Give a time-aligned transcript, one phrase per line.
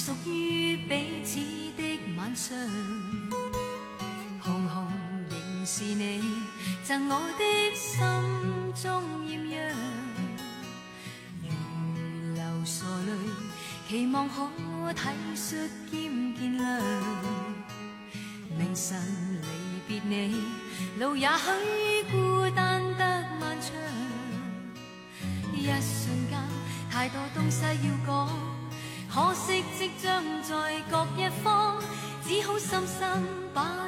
[0.00, 1.38] 属于彼此
[1.76, 2.56] 的晚上，
[4.40, 4.86] 红红
[5.28, 6.22] 仍是你
[6.82, 7.44] 赠我的
[7.74, 8.00] 心
[8.82, 9.60] 中艳阳。
[11.42, 11.52] 如
[12.34, 13.12] 流傻泪，
[13.90, 14.48] 期望可
[14.94, 15.02] 体
[15.36, 16.80] 恤兼见谅。
[18.58, 18.98] 明晨
[19.42, 19.46] 离
[19.86, 20.34] 别你，
[20.98, 23.04] 路也许孤单得
[23.38, 23.68] 漫长。
[25.54, 26.40] 一瞬间，
[26.90, 28.19] 太多东西要讲，
[29.80, 31.78] 即将在各一方，
[32.22, 33.79] 只好深深把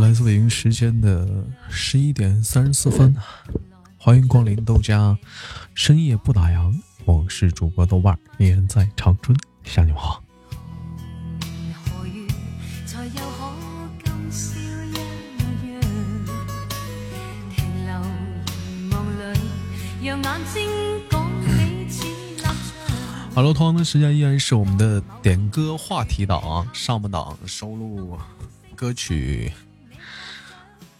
[0.00, 1.26] 来自北京时间的
[1.70, 3.16] 十一点三十四分，
[3.96, 5.16] 欢迎光临豆家，
[5.74, 10.22] 深夜不打烊，我是主播豆瓣儿，依然在长春向你们好。
[11.84, 12.26] 何月
[12.84, 13.54] 才又可
[14.04, 14.92] 今宵一
[15.72, 15.80] 样？
[17.54, 17.98] 停留
[18.76, 19.38] 凝望里，
[20.02, 20.62] 让眼睛
[21.10, 22.54] 讲彼此立场。
[23.34, 28.18] Hello，同样的时间依然是我们的点歌话题档啊，上半档收录
[28.74, 29.50] 歌曲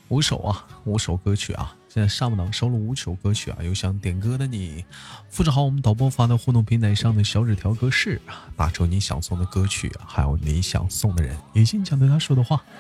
[0.09, 1.75] 五首啊，五首歌曲啊。
[1.89, 4.85] 现在上半档收录五首歌曲啊，有想点歌的你，
[5.31, 12.63] 复制好我们导播发的互动平台上的小纸条格式啊，打出你想送的歌曲，还有你想送的人，以及你想对他说的话。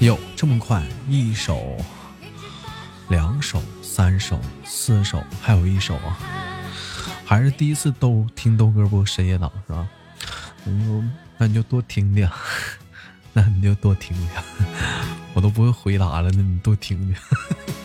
[0.00, 1.76] 哟，这么快，一首、
[3.08, 6.16] 两首、三首、四首，还有一首啊，
[7.28, 9.86] 还是第一次都听豆哥播深夜档是吧？
[10.64, 12.26] 嗯，那你就多听听，
[13.34, 14.28] 那你就多听听，
[15.34, 17.14] 我都不会回答了，那你多听听。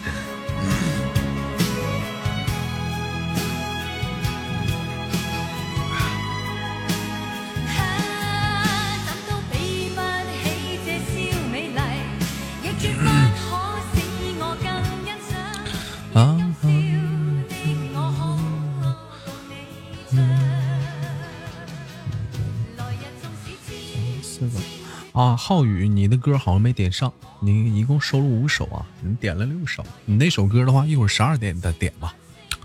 [25.24, 29.82] 啊，浩宇，你的歌好像没点上，你一共收录五首啊，你点了六首。
[30.04, 32.14] 你那首歌的话，一会儿十二点再点吧，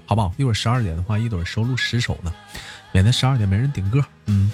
[0.04, 0.34] 好不好？
[0.36, 2.34] 一会儿十二点的话，一准儿收录十首呢，
[2.91, 4.04] 免得十二点没人顶歌。
[4.26, 4.50] 嗯，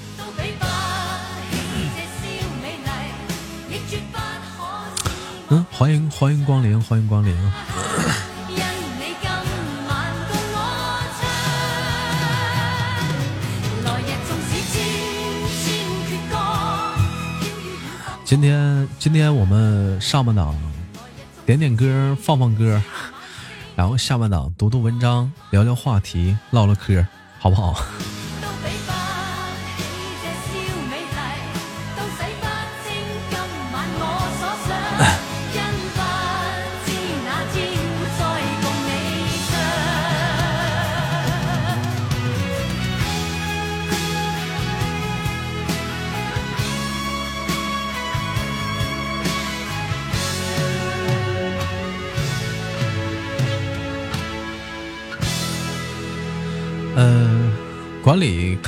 [5.49, 7.35] 嗯，欢迎欢迎光临，欢迎光临。
[18.25, 20.57] 今天今天我们上半档
[21.45, 22.81] 点点歌，放放歌，
[23.77, 27.07] 然后下半档读读文章，聊聊话题唠唠嗑，
[27.39, 27.85] 好不好？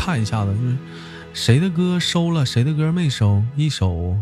[0.07, 0.77] 看一下子，就是
[1.33, 4.17] 谁的歌收了，谁的歌没收，一首，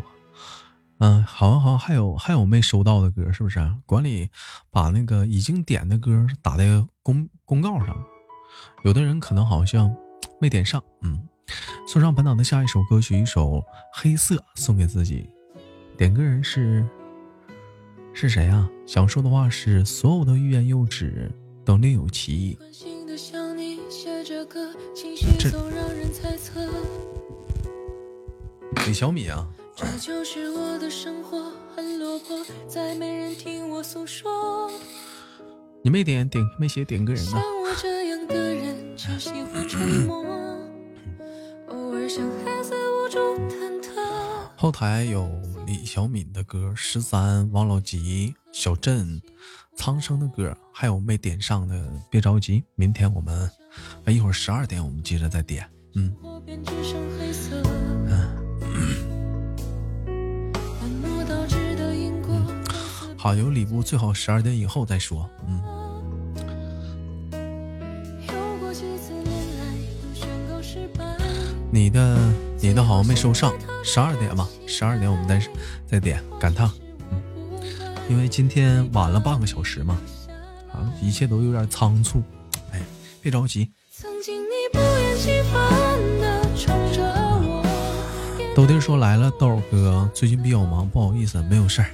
[0.96, 3.60] 嗯、好像好像还有还有没收到的歌，是不是？
[3.84, 4.30] 管理
[4.70, 6.64] 把那个已经点的歌打在
[7.02, 7.94] 公公告上，
[8.82, 9.94] 有的人可能好像
[10.40, 11.28] 没点上，嗯，
[11.86, 13.50] 送上本档的下一首歌曲，一首
[13.92, 15.28] 《黑色》送给自己，
[15.98, 16.82] 点歌人是
[18.14, 18.66] 是谁啊？
[18.86, 21.30] 想说的话是：所有的欲言又止
[21.62, 22.58] 都另有其意。
[25.38, 26.60] 这总让人猜测。
[28.86, 34.70] 李小米啊，这就是我的生活，很落魄，再没人听我诉说。
[35.82, 37.40] 你没点点没写点个人像？
[37.40, 40.24] 我这样的人，只喜欢沉默，
[41.68, 43.18] 偶尔像孩子无助
[43.48, 43.90] 忐忑。
[44.56, 45.28] 后台有
[45.66, 49.20] 李小敏的歌，十三、王老吉、小镇、
[49.76, 53.50] 苍生的歌，还有没点上的，别着急，明天我们，
[54.04, 55.68] 哎，一会儿十二点我们接着再点。
[55.96, 56.14] 嗯，
[63.18, 65.28] 好，有礼物最好十二点以后再说。
[65.48, 65.60] 嗯。
[71.72, 72.16] 你的
[72.60, 73.52] 你的好像没收上，
[73.84, 75.44] 十二点吧，十二点我们再
[75.88, 76.70] 再点感叹，
[78.08, 79.98] 因为今天晚了半个小时嘛，
[80.72, 82.22] 啊，一切都有点仓促。
[82.70, 82.80] 哎，
[83.22, 85.60] 别着急，曾经你不厌其烦
[86.20, 87.02] 地宠着
[87.42, 87.64] 我，
[88.54, 91.88] 豆弟说来了，豆哥最近比较忙，不好意思，没有事儿。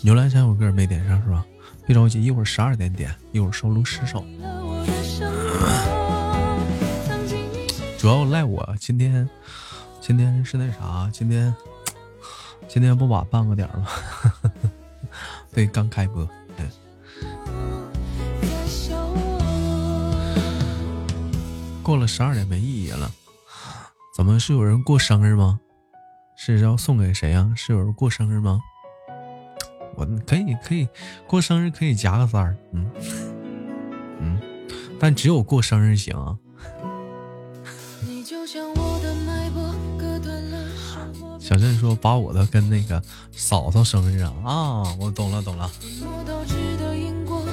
[0.00, 1.44] 牛栏山有歌没点上是吧？
[1.86, 4.24] 别着急，一会儿十二点点，一会儿收录十首。
[7.98, 9.28] 主要赖我今天，
[10.00, 11.54] 今天是那啥，今天
[12.66, 13.86] 今天不晚半个点吗？
[15.52, 16.28] 对，刚开播。
[16.56, 16.66] 对，
[21.82, 23.10] 过了十二点没意义了。
[24.16, 25.58] 怎么是有人过生日吗？
[26.36, 28.60] 是要送给谁呀、是有人过生日吗？
[29.96, 30.88] 我可以可以
[31.26, 32.90] 过生日可以加个三儿，嗯
[34.20, 34.40] 嗯，
[34.98, 36.38] 但只有过生日行。
[38.06, 38.89] 你就像我，
[41.50, 43.02] 小镇说把我的跟那个
[43.32, 45.68] 嫂嫂生日啊啊，我懂了懂了。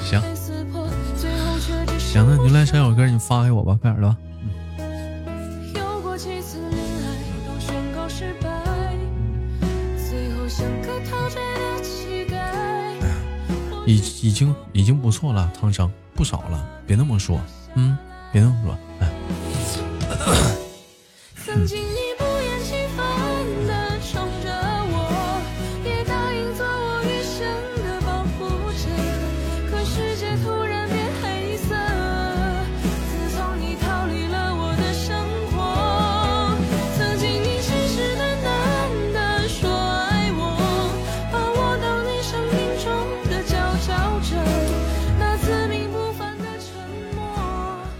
[0.04, 0.22] 行，
[1.98, 4.16] 行，那牛栏山有歌你发给我吧，快点的吧。
[5.74, 7.06] 有过几次恋爱
[7.44, 8.48] 都宣告失败，
[10.08, 12.38] 最后像个陶醉的乞丐。
[13.84, 13.96] 已
[14.28, 17.40] 已经已经不错了，汤生不少了，别那么说，
[17.74, 17.98] 嗯，
[18.30, 19.10] 别那么说，哎，
[21.44, 21.66] 曾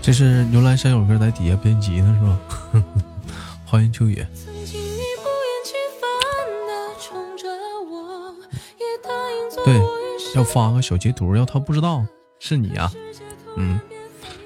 [0.08, 2.82] 这是牛栏山有歌在底下编辑呢，是吧？
[3.66, 4.26] 欢迎秋雨，
[9.66, 9.78] 对
[10.34, 12.06] 要发个小截图，要他不知道
[12.38, 12.90] 是你啊，
[13.58, 13.78] 嗯，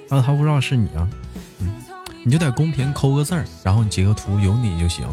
[0.09, 1.09] 让他不知道是你啊，
[1.61, 1.73] 嗯，
[2.25, 5.07] 你就在公屏扣个字儿，然后你截个图，有你就行。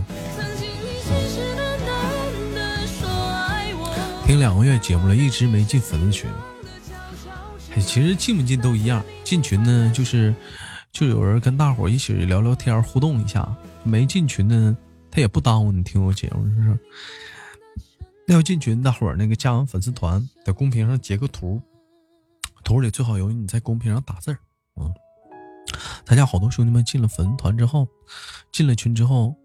[4.26, 6.28] 听两个月节目了，一直没进粉丝群。
[7.76, 10.34] 其实进不进都一样，进群呢就是
[10.92, 13.48] 就有人跟大伙一起聊聊天互动一下，
[13.84, 14.76] 没进群呢
[15.10, 16.80] 他也不耽误你听我节目，是不是？
[18.28, 21.60] 那要进群，大伙那个加完粉丝团，在公屏上截个图，
[22.64, 24.38] 图里最好有你在公屏上打字儿。
[24.76, 24.94] 嗯，
[26.06, 27.88] 咱家好多兄弟们进了粉丝团之后，
[28.52, 29.36] 进了群之后，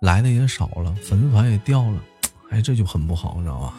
[0.00, 2.02] 来的也少了，粉丝团也掉了，
[2.50, 3.74] 哎，这就很不好，你知道吧？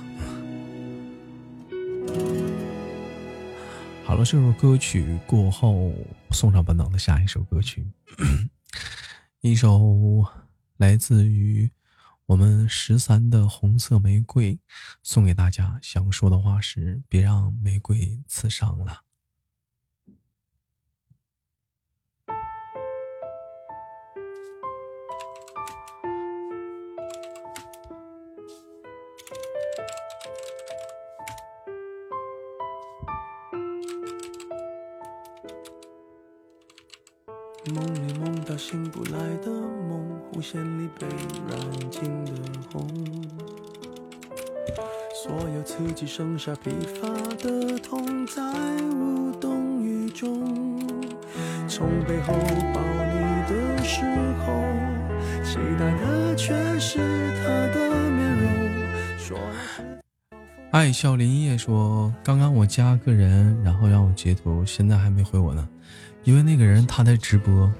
[4.09, 5.93] 好了，这首歌曲过后，
[6.31, 7.87] 送上本档的下一首歌曲，
[9.41, 10.25] 一首
[10.77, 11.69] 来自于
[12.25, 14.55] 我们十三的《红色玫瑰》，
[15.03, 15.77] 送给大家。
[15.83, 19.03] 想说的话是：别让玫瑰刺伤了。
[37.73, 41.07] 梦里梦到醒不来的梦，弧线里被
[41.49, 42.31] 染尽的
[42.71, 42.87] 红。
[45.23, 46.71] 所有刺激剩下疲
[47.01, 47.07] 乏
[47.37, 48.41] 的痛，在
[48.93, 50.79] 无动于衷。
[51.67, 52.33] 从背后
[52.73, 54.05] 抱你的时
[54.45, 54.63] 候，
[55.43, 56.97] 期待的却是
[57.43, 58.49] 他的面容。
[59.17, 59.37] 说。
[60.71, 65.67] 爱笑林叶说：“刚刚我加个人，然后让我截图，现在还没回我呢，
[66.23, 67.71] 因为那个人他在直播，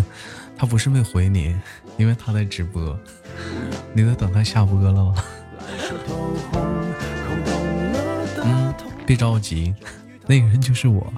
[0.56, 1.56] 他不是没回你，
[1.96, 2.98] 因为他在直播，
[3.92, 5.14] 你在等他下播了吗？
[8.44, 8.74] 嗯，
[9.04, 9.74] 别着急，
[10.26, 11.12] 那个人就是我。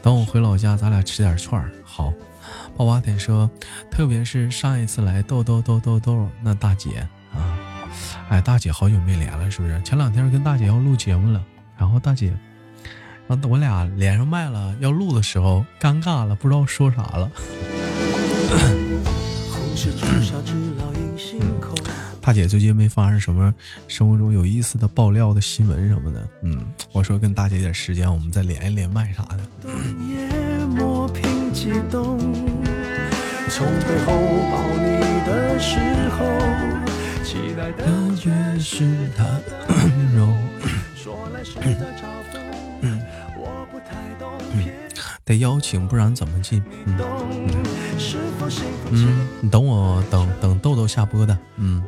[0.00, 1.70] 等我回老家，咱俩吃点串儿。
[2.78, 3.50] 好，爆八点说，
[3.90, 7.04] 特别是上一次来豆豆豆豆豆那大姐
[7.34, 7.58] 啊，
[8.28, 9.82] 哎，大姐好久没连了，是不是？
[9.82, 11.44] 前两天跟大姐要录节目了，
[11.76, 12.32] 然后大姐，
[13.26, 17.28] 然后我俩连上麦了，要录的时候尴尬了，不知道说啥了。
[22.20, 23.52] 大姐最近没发生什么
[23.88, 29.40] 生活中有意思的爆料的新闻什么的，嗯，我说跟大姐点时间，我们再连一连麦啥的。
[33.50, 34.12] 从背后
[34.52, 36.18] 抱你的时候，
[37.24, 37.84] 期待的
[38.22, 38.84] 越是
[39.16, 39.24] 他
[39.68, 40.28] 温柔，
[40.94, 42.38] 说来是在嘲讽，
[43.36, 44.74] 我不太懂，偏
[45.24, 46.62] 得邀请，不然怎么进？
[46.84, 47.08] 嗯懂，
[47.98, 51.82] 是否幸福轻嗯，你等我，等等豆豆下播的，嗯。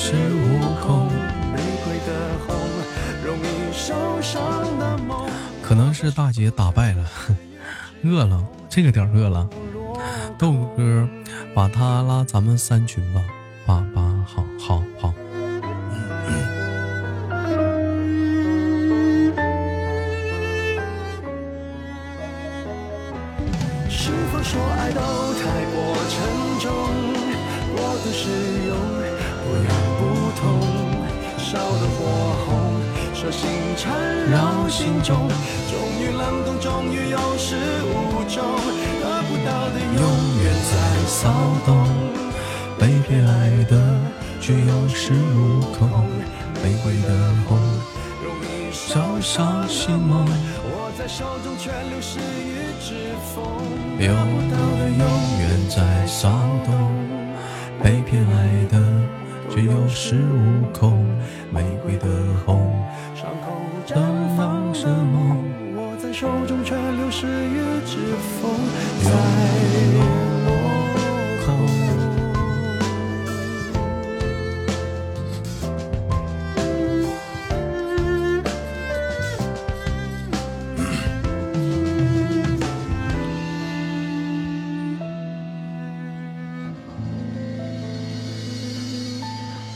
[0.00, 1.06] 都有恃无恐，
[1.52, 2.08] 玫瑰的
[2.46, 2.56] 红，
[3.22, 5.28] 容易受伤的梦。
[5.62, 7.04] 可能是大姐打败了，
[8.04, 9.46] 饿了，这个点儿饿了。
[10.38, 11.06] 豆哥，
[11.54, 13.22] 把他拉咱们三群吧，
[44.40, 45.88] 却有恃无恐，
[46.64, 47.08] 玫瑰的
[47.46, 47.58] 红，
[48.24, 52.94] 容易受烧伤心梦，握在手中却流失于指
[53.34, 53.44] 缝，
[53.98, 54.08] 流
[54.50, 54.56] 的
[54.88, 55.04] 永
[55.40, 56.30] 远在骚
[56.64, 56.72] 动，
[57.82, 58.80] 被偏爱的
[59.50, 61.06] 却有恃无恐，
[61.52, 62.06] 玫瑰的
[62.46, 62.72] 红，
[63.14, 63.52] 伤口
[63.86, 63.94] 绽
[64.38, 65.44] 放的梦，
[65.76, 67.98] 握在手中却流失于指
[68.40, 68.50] 缝，
[69.04, 69.10] 在
[69.94, 70.00] 落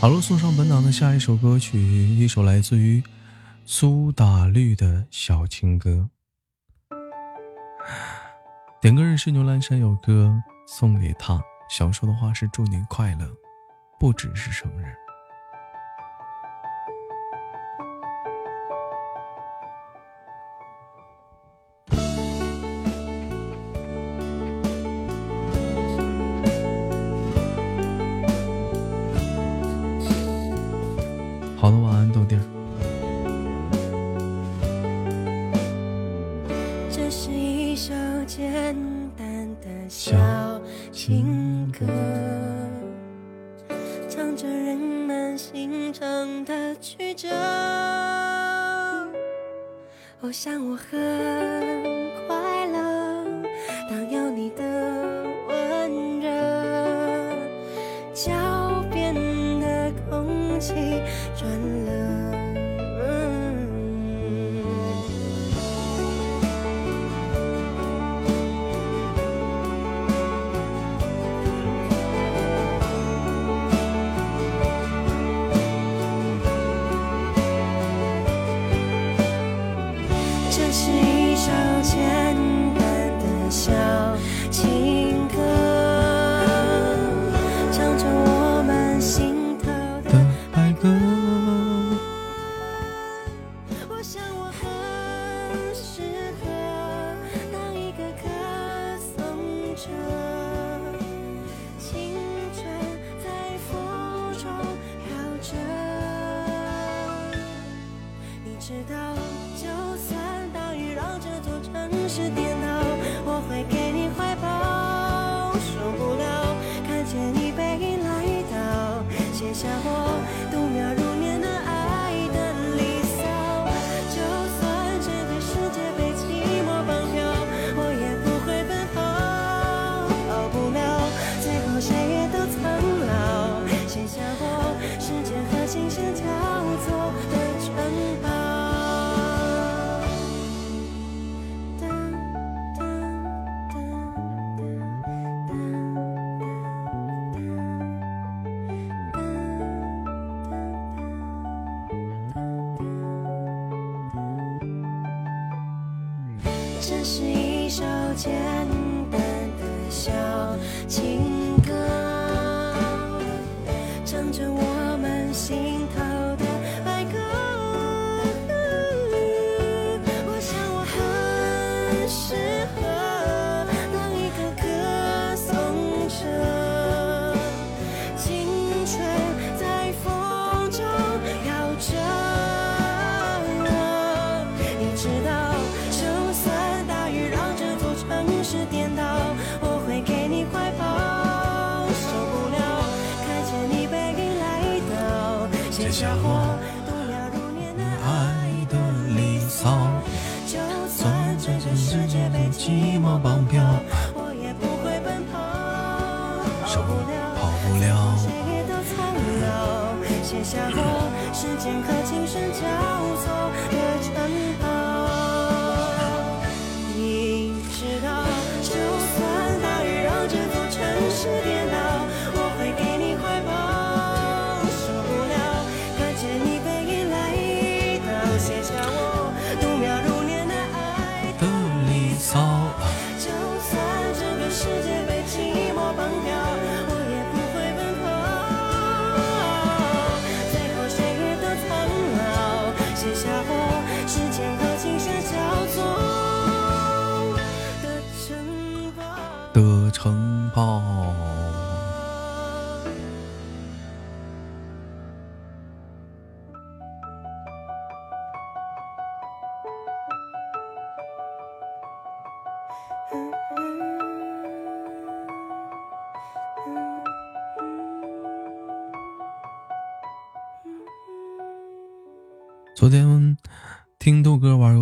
[0.05, 3.03] 好了，送上本档的下一首歌曲，一首来自于
[3.65, 6.11] 苏打绿的小情歌。
[8.83, 10.31] 点歌人是牛栏山有歌
[10.67, 13.27] 送给他，想说的话是祝您快乐，
[13.99, 14.95] 不只是生日。
[50.35, 51.34] 像我和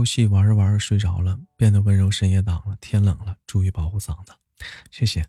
[0.03, 2.77] 游戏，玩着玩着睡着了，变得温柔深夜档了。
[2.81, 4.33] 天冷了，注意保护嗓子，
[4.91, 5.25] 谢谢。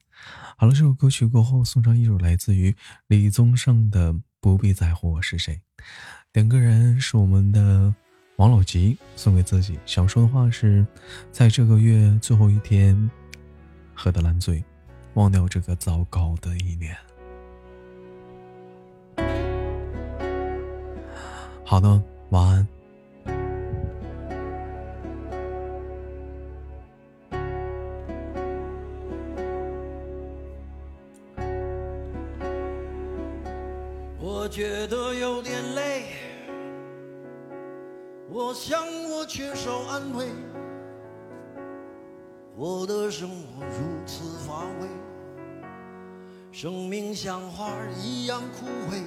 [0.57, 5.61] 好了，这首歌曲过后，送上一首来自于李宗盛的《不必在乎我是谁》。
[6.31, 7.93] 点歌人是我们的
[8.37, 9.79] 王老吉，送给自己。
[9.85, 10.83] 想说的话是，
[11.31, 13.11] 在这个月最后一天，
[13.93, 14.65] 喝的烂醉，
[15.13, 16.97] 忘掉这个糟糕的一年。
[21.63, 22.67] 好的，晚安。
[34.53, 36.03] 觉得有点累，
[38.29, 40.27] 我想我缺少安慰，
[42.55, 44.87] 我的生活如此乏味，
[46.51, 49.01] 生命像花一样枯萎，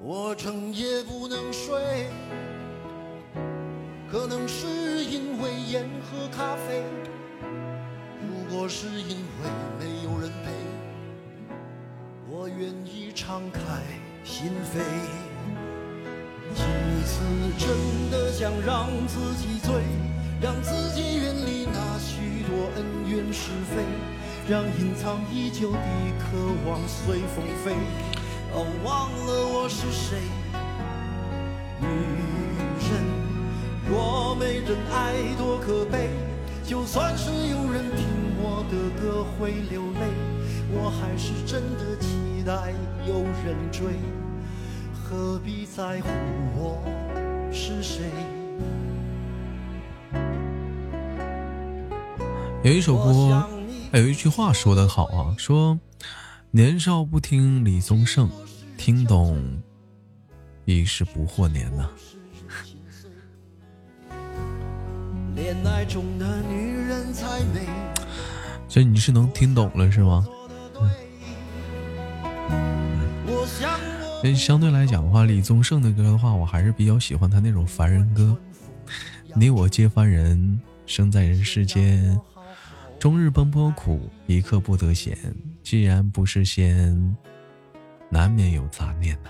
[0.00, 2.08] 我整夜不能睡，
[4.08, 6.84] 可能是因为烟和咖啡，
[8.22, 10.63] 如果是因为没有人陪。
[12.44, 13.60] 我愿意敞开
[14.22, 14.76] 心扉，
[16.54, 16.62] 几
[17.06, 17.24] 次
[17.56, 19.80] 真的想让自己醉，
[20.42, 23.80] 让自己远离那许多恩怨是非，
[24.46, 25.78] 让隐藏已久的
[26.18, 26.36] 渴
[26.68, 27.72] 望随风飞。
[28.52, 30.18] 哦，忘了我是谁，
[31.80, 31.86] 女
[32.90, 32.90] 人
[33.88, 36.10] 若没人爱多可悲，
[36.62, 38.04] 就算是有人听
[38.36, 40.12] 我的歌会流泪。
[40.76, 42.08] 我还是真的期
[42.44, 42.74] 待
[43.06, 43.94] 有人追，
[44.92, 46.08] 何必在乎
[46.54, 46.82] 我
[47.50, 48.04] 是谁？
[52.62, 53.48] 有一首歌，
[53.92, 55.78] 哎有一句话说得好啊，说
[56.50, 58.28] 年少不听李宗盛，
[58.76, 59.62] 听懂
[60.66, 61.88] 已是不惑年呐、
[65.34, 67.66] 恋爱中的女人才美。
[68.68, 70.26] 所以你是能听懂了是吗？
[70.74, 70.90] 我
[74.24, 78.34] 所以相对来讲的话，李宗盛的歌的话，我还是比较喜欢他那种凡人歌。
[79.34, 82.18] 你我皆凡人，生在人世间，
[82.98, 85.14] 终日奔波苦，一刻不得闲。
[85.62, 87.14] 既然不是仙，
[88.08, 89.28] 难免有杂念呐、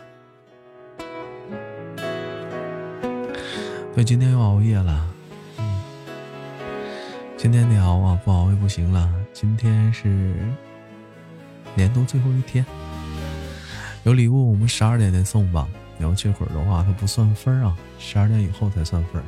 [3.97, 5.13] 对，今天又熬夜了，
[5.59, 5.83] 嗯，
[7.37, 9.13] 今天得熬啊，不熬夜不行了。
[9.33, 10.37] 今天是
[11.75, 12.65] 年度最后一天。
[14.05, 15.67] 有礼物我们十二点再送吧，
[15.99, 19.25] 然后这会儿的话它不算分儿啊，十二点以后才算分儿。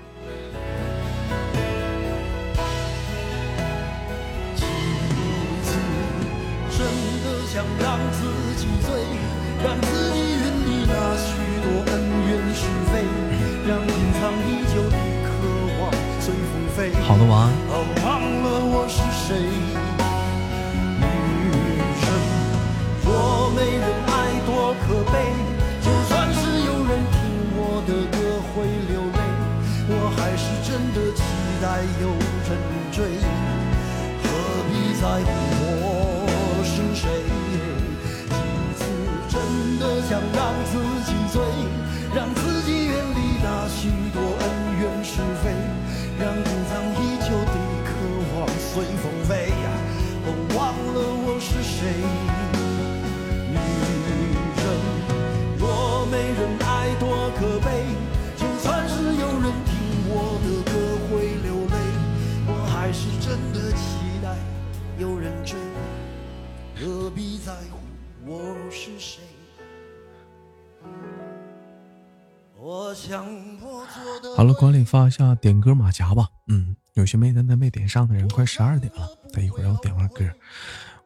[75.11, 76.29] 下点歌马甲吧。
[76.49, 80.25] 嗯，有些没单单没点上的人，快十二点了，等一会儿要点会歌。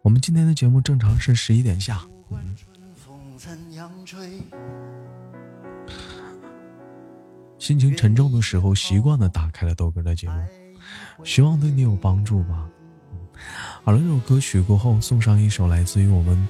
[0.02, 2.00] 我们今天的节目正常是十一点下。
[7.58, 10.34] 心情沉重的时候，习惯的打开了豆哥的节目，
[11.24, 12.68] 希望对你有帮助吧。
[13.84, 16.48] 好了，这首歌曲过后，送上一首来自于我们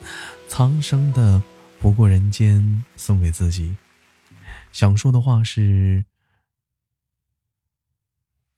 [0.48, 1.38] 苍生的
[1.80, 2.60] 《不过人间》，
[2.96, 3.76] 送给自己。
[4.72, 6.04] 想说的话是：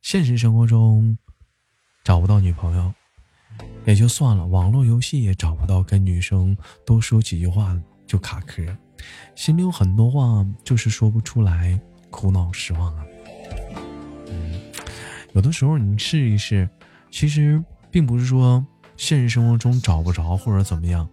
[0.02, 1.16] 现实生活中
[2.02, 2.92] 找不到女朋友
[3.86, 8.64] 也就算了，网络游戏也找不到跟女生多说几句话就卡壳，
[9.36, 13.06] 心里有很多话就是说不出来，苦恼失望啊。
[14.26, 14.60] 嗯，
[15.34, 16.68] 有的时候你试一试，
[17.08, 21.08] 其实并不是说现实生活中找不着或者怎么样，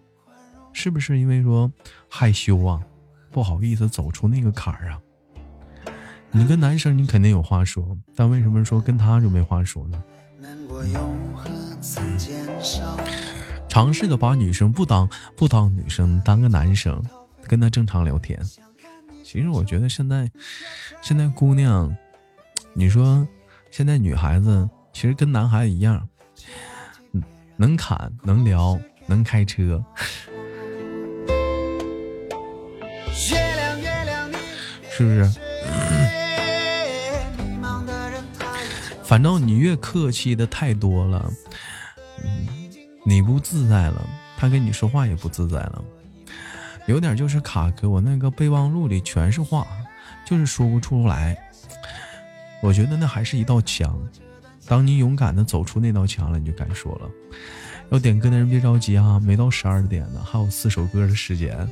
[0.72, 1.70] 是不是因为说
[2.08, 2.82] 害羞啊，
[3.30, 5.00] 不好意思走出那个坎儿啊？
[6.32, 10.02] 你跟男生你肯定有话说，但为什么说跟他就没话说呢？
[13.68, 17.02] 尝试的把女生不当不当女生，当个男生，
[17.46, 18.38] 跟她正常聊天。
[19.24, 20.30] 其实我觉得现在
[21.02, 21.94] 现在姑娘，
[22.74, 23.26] 你说
[23.70, 26.08] 现在女孩子其实跟男孩子一样，
[27.12, 27.22] 嗯
[27.56, 29.84] 能侃能聊能开车，
[33.30, 34.36] 月亮月亮你
[34.90, 35.30] 是不是？
[39.10, 41.32] 反正你越客气的太多了，
[42.22, 42.46] 嗯，
[43.04, 45.82] 你不自在了，他跟你说话也不自在了，
[46.86, 47.90] 有点就是卡壳。
[47.90, 49.66] 我那个备忘录里全是话，
[50.24, 51.36] 就是说不出来。
[52.62, 54.00] 我觉得那还是一道墙，
[54.64, 57.10] 当你勇敢的走出那道墙了，你就敢说了。
[57.90, 61.68] 要点歌的人别着急啊，没到十二点呢，还有四首歌的时间。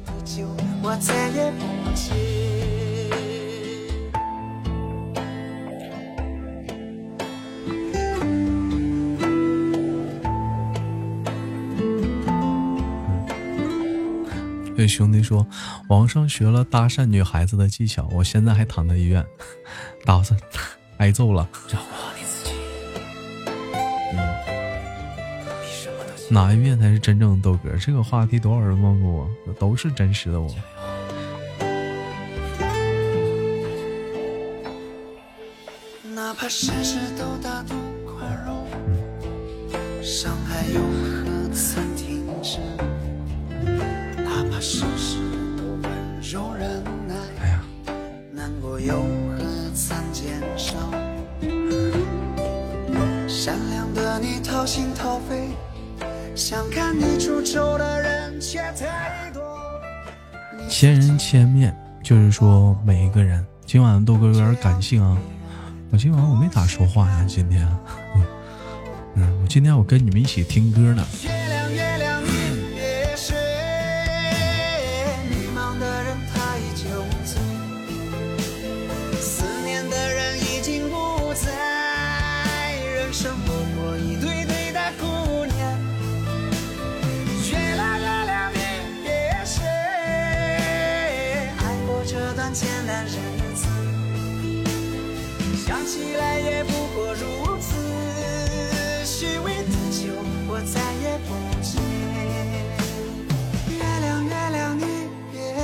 [14.78, 14.84] 接。
[14.84, 15.44] 对兄弟说，
[15.88, 19.26] 网上学了搭讪女孩子的技巧，我现在还躺在医院，
[20.04, 20.38] 打算
[20.98, 21.48] 挨揍了。
[24.12, 24.38] 嗯
[26.30, 27.74] 哪一面才是真正的豆哥？
[27.78, 30.54] 这个话题多少人问过我，都是真实的我。
[36.14, 38.64] 哪怕事事都大度宽容，
[40.02, 41.82] 伤害又何曾
[48.78, 49.02] 难过又
[49.36, 50.78] 何曾减少？
[53.26, 55.48] 善良的你掏心掏肺，
[56.34, 59.42] 想看你出丑的人却太多。
[60.68, 63.44] 千人千面，就是说每一个人。
[63.66, 65.18] 今晚豆哥有点感性啊，
[65.90, 67.68] 我今晚我没咋说话呀，今天，
[68.14, 68.22] 嗯
[69.16, 71.04] 嗯，我今天我跟你们一起听歌呢。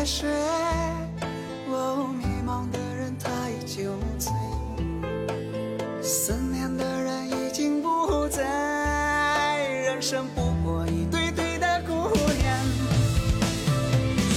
[0.06, 0.28] 谁
[1.70, 4.30] 哦迷茫的人太酒醉
[6.02, 11.92] 思念的人已经不在人生不过一堆堆的顾
[12.34, 12.44] 念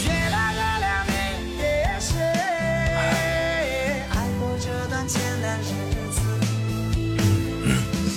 [0.05, 1.11] 月亮月亮你
[1.57, 1.63] 别
[1.99, 2.15] 睡
[4.09, 5.65] 捱过这段艰难日
[6.13, 6.21] 子。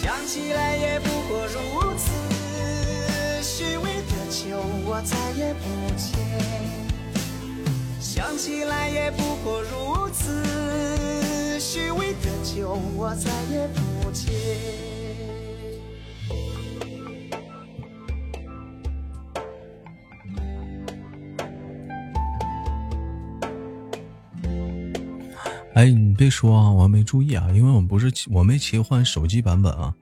[0.01, 1.59] 想起来也不过如
[1.97, 2.13] 此
[3.43, 5.65] 虚伪的酒我再也不
[5.97, 6.70] 接
[8.21, 14.31] 想起来也不过如此，虚伪的酒我再也不接。
[25.73, 29.95] 哎，你别说啊，我还没注意啊，因为我们不是我没切换手机版本啊。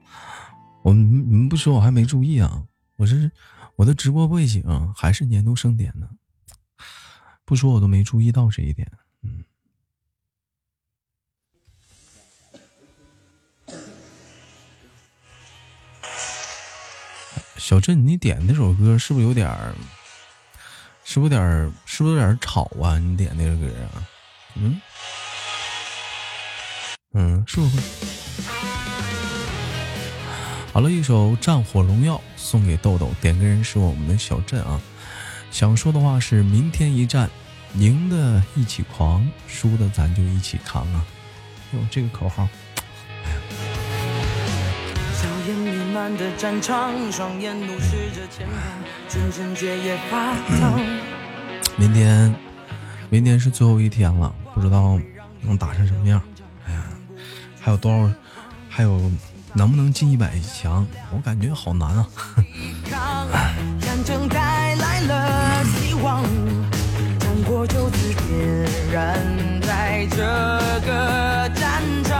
[0.83, 2.65] 我们你们不说我还没注意啊，
[2.97, 3.31] 我是
[3.77, 4.65] 我的直播背景
[4.97, 6.09] 还是年度盛典呢，
[7.49, 8.87] 不说我都没注意到这一点。
[9.23, 9.43] 嗯，
[17.57, 19.75] 小镇，你点那首歌是不是有点儿？
[21.05, 21.73] 是不是有点儿？
[21.87, 22.99] 是不是有点吵啊？
[22.99, 24.07] 你点那个歌啊？
[24.57, 24.79] 嗯。
[27.15, 27.79] 嗯，是不是？
[30.75, 34.79] 好了，一首《战火荣耀》送给豆豆，点歌人是我们的小镇啊。
[35.51, 37.29] 想说的话是：明天一战，
[37.75, 41.05] 赢的一起狂，输的咱就一起扛啊！
[41.73, 42.49] 有这个口号。
[45.15, 48.57] 硝烟弥漫的战场，双眼怒视着前方，
[49.09, 50.81] 阵阵血液发烫。
[51.77, 52.35] 明天，
[53.11, 54.99] 明天是最后一天了，不知道
[55.41, 56.23] 能打成什么样。
[56.67, 56.85] 哎呀
[57.61, 58.15] 还有多少？
[58.69, 59.11] 还有
[59.55, 60.87] 能不能进一百强？
[61.11, 62.09] 我感觉好难啊！
[67.59, 68.23] 战火就此点
[68.93, 69.19] 燃
[69.63, 70.19] 在这
[70.87, 72.15] 个战场，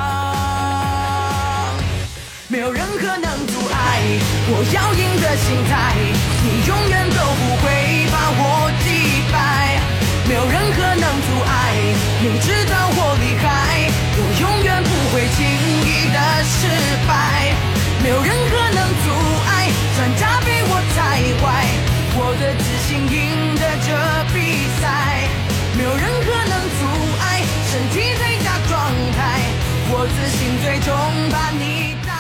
[2.49, 4.03] 没有任何能阻碍
[4.51, 5.95] 我要赢的心态，
[6.43, 7.71] 你永远都不会
[8.11, 9.79] 把我击败，
[10.27, 11.55] 没有任何能阻碍
[12.21, 13.47] 你知道我厉害，
[14.17, 14.89] 我永远不。
[15.09, 16.69] 会轻易的失
[17.09, 17.57] 败，
[18.03, 18.68] 没有任何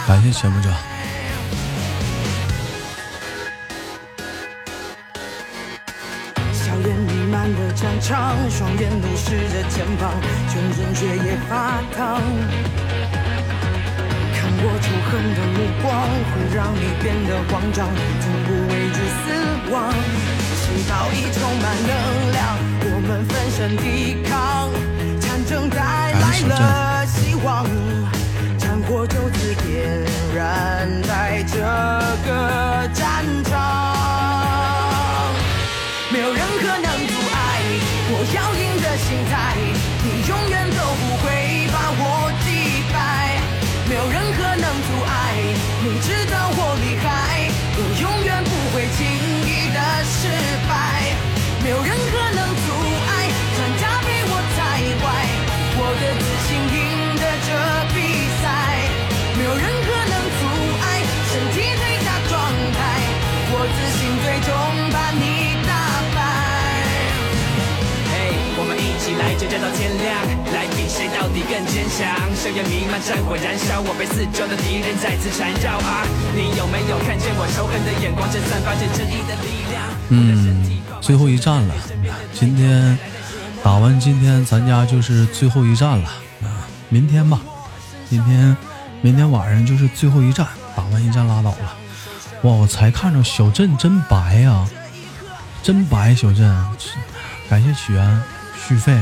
[0.07, 0.71] 感谢全部者。
[6.53, 10.11] 硝烟弥漫的战场，双眼怒视着前方，
[10.49, 12.23] 全身血液发烫。
[14.61, 15.87] 我仇恨的目光
[16.33, 17.87] 会让你变得慌张，
[18.21, 19.23] 从不畏惧死
[19.71, 19.77] 亡。
[20.57, 21.93] 心早已充满能
[22.33, 22.43] 量，
[22.81, 23.87] 我们奋身抵
[24.29, 24.73] 抗。
[25.21, 27.71] 战争带来了希望，战
[28.91, 30.03] 我就此点
[30.35, 31.59] 燃在这
[32.25, 33.53] 个战场。
[36.11, 37.61] 没有任何能阻碍
[38.11, 39.55] 我要赢的心态，
[40.03, 42.97] 你永远都不会把我击败。
[43.87, 45.13] 没有任何能阻碍，
[45.85, 46.48] 你知道
[69.51, 70.15] 战到天亮。
[70.53, 72.07] 来比谁到底更坚强？
[72.35, 76.07] 硝烟弥漫，战火燃烧，我被四周的敌人再次缠绕啊！
[76.35, 79.83] 你有没有看见我仇恨的眼光，正散发着正义的力量？
[80.09, 81.75] 嗯，最后一战了，
[82.33, 82.99] 今天
[83.63, 86.09] 打完，今天咱家就是最后一战了
[86.43, 86.65] 啊！
[86.89, 87.41] 明天吧，
[88.09, 88.57] 明天
[89.03, 91.77] 明天晚上就是最后一战，打完一战拉倒了。
[92.43, 94.67] 哇，我才看着小镇真白呀，
[95.63, 96.15] 真白！
[96.15, 96.67] 小镇，
[97.51, 98.23] 感谢起源
[98.67, 98.99] 续费。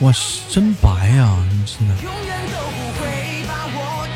[0.00, 0.12] 哇，
[0.48, 1.36] 真白呀！
[1.50, 1.94] 你真的。
[2.02, 4.06] 永远都不会把我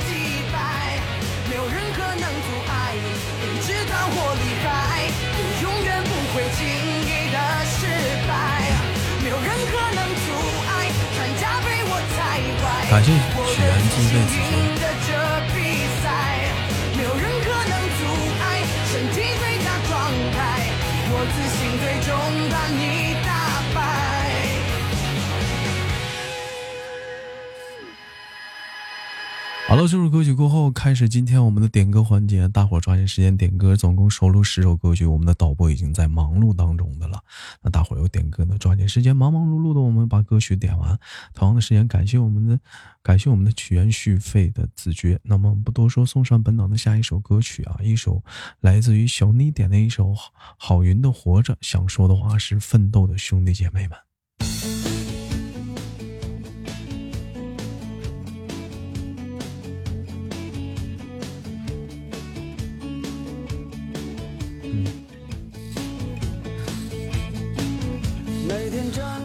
[29.84, 37.22] 好，这首歌曲过后，开始今天我们的点歌环节，大伙抓紧时间点歌，总共收录十首歌曲，我们的导播已经在忙碌当中的了。
[37.60, 40.98] 那大伙有点歌的，抓紧时间，忙忙碌碌的，我们把歌曲点完。
[41.34, 42.58] 同样的时间，感谢我们的
[43.02, 45.20] 感谢我们的曲源续费的子爵。
[45.22, 48.24] 那么不多说，送上本档的下一首歌曲啊，一首
[48.60, 51.58] 来自于小妮点的一首好好云的活着。
[51.60, 53.98] 想说的话是奋斗的兄弟姐妹们。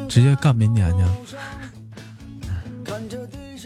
[0.08, 1.04] 直接干明年去。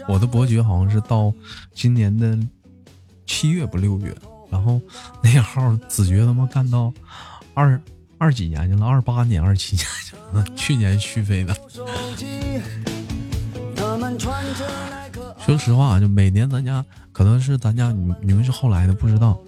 [0.06, 1.32] 我的伯爵好像是到
[1.72, 2.38] 今年的
[3.26, 4.14] 七月不六月，
[4.50, 4.80] 然后
[5.22, 6.92] 那号子爵他妈干到
[7.54, 7.80] 二
[8.18, 9.86] 二几年去了，二八年、二七年
[10.54, 11.56] 去，年续费的。
[15.38, 19.38] 说实话，就每年咱家可能是咱家你你们是后来的不知道，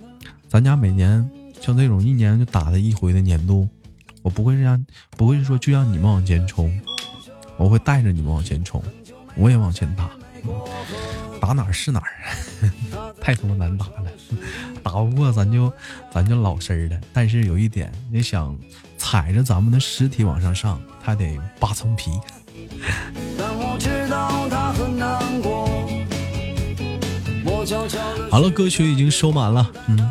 [0.49, 1.29] 咱家每年
[1.61, 3.69] 像这种一年就打的一回的年度，
[4.27, 6.77] 我不会让不会说就让你们往前冲，
[7.57, 8.83] 我会带着你们往前冲，
[9.37, 10.11] 我也往前打，
[11.41, 12.11] 打哪儿是哪儿，
[13.23, 14.11] 太他妈难打了，
[14.83, 15.73] 打不过咱就
[16.13, 17.01] 咱就老实儿了。
[17.13, 18.59] 但是有一点，你想
[18.99, 22.11] 踩着咱们的尸体往上上，他得扒层皮。
[28.29, 30.11] 好了，歌曲已经收满了，嗯。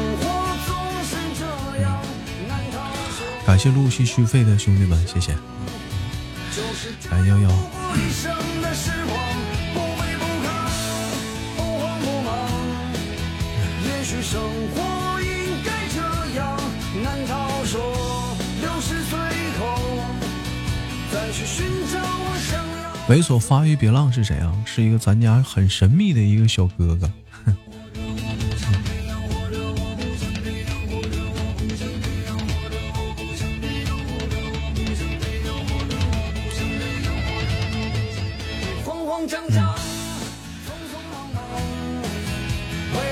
[3.51, 5.33] 感谢陆续续费的兄弟们，谢谢。
[7.09, 7.49] 哎呦呦。
[23.09, 24.53] 猥琐发育别浪是谁啊？
[24.65, 27.11] 是一个咱家很神秘的一个小哥哥。
[39.21, 39.27] 为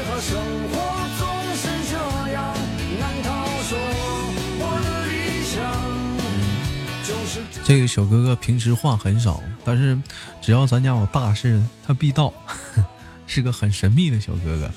[0.06, 0.34] 何生
[0.70, 0.74] 活
[1.20, 1.22] 总
[1.56, 1.96] 是这
[2.34, 2.38] 样
[3.00, 3.28] 难逃？
[3.70, 3.78] 说
[4.60, 5.14] 我的理
[5.46, 5.54] 想
[7.64, 9.96] 这个小哥哥平时话很少，但是
[10.42, 12.34] 只要咱家有大事，他必到，
[13.28, 14.72] 是个很神秘的小哥哥。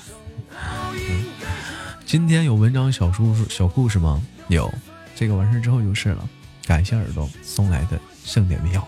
[2.05, 4.21] 今天有文章小书小故事吗？
[4.49, 4.71] 有，
[5.15, 6.29] 这个完事之后就是了。
[6.65, 8.87] 感谢耳朵送来的盛典妙。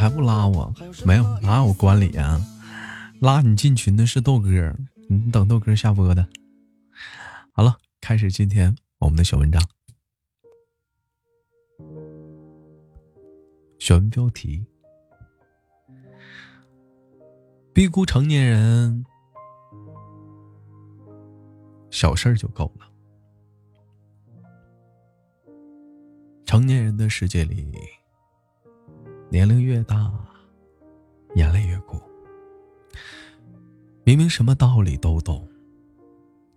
[0.00, 0.74] 还不拉我？
[1.04, 2.40] 没有，哪有管理啊？
[3.20, 4.48] 拉你进群的是豆哥，
[5.10, 6.26] 你等豆哥下播的。
[7.52, 9.62] 好了，开始今天我们的小文章。
[13.78, 14.64] 选标题：
[17.74, 19.04] 低估成年人，
[21.90, 22.86] 小事儿就够了。
[26.46, 27.70] 成年人的世界里，
[29.30, 30.12] 年龄越大，
[31.36, 32.02] 眼泪越苦。
[34.02, 35.48] 明明什么道理都懂，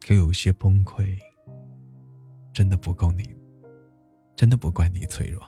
[0.01, 1.15] 可有些崩溃，
[2.51, 3.29] 真的不够你，
[4.35, 5.47] 真的不怪你脆弱。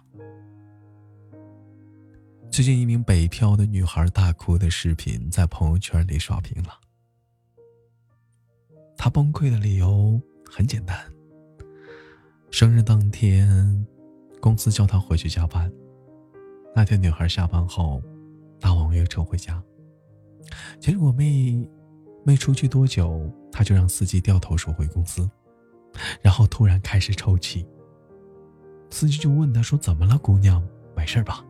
[2.52, 6.80] 最近，一名北漂的女孩大哭的视频在朋友圈里刷屏了。
[8.96, 11.12] 她崩溃的理由很简单：
[12.52, 13.88] 生日当天，
[14.40, 15.74] 公司叫她回去加班，
[16.76, 18.02] 那天女孩下班后，
[18.60, 19.64] 搭网约车回家，
[20.78, 21.66] 结果没
[22.26, 25.30] 没出去多久，她就让司机掉头说回公司，
[26.22, 27.66] 然后突然开始抽泣。
[28.90, 30.62] 司机就问她说：“怎么了，姑娘？
[30.96, 31.46] 没事吧？”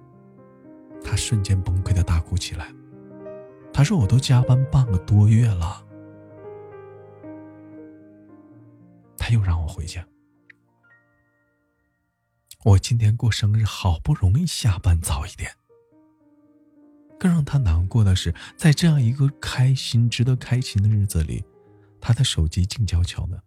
[1.03, 2.71] 她瞬间崩溃的大哭起来。
[3.73, 5.83] 她说：“我都加班半个多月了。”
[9.17, 10.05] 他又让我回家。
[12.65, 15.55] 我今天过生日，好不容易下班早一点。
[17.19, 21.45] 更让他难过的是，在这样一个开心、值得开心的日子里，
[22.01, 23.43] 他的手机静悄悄的，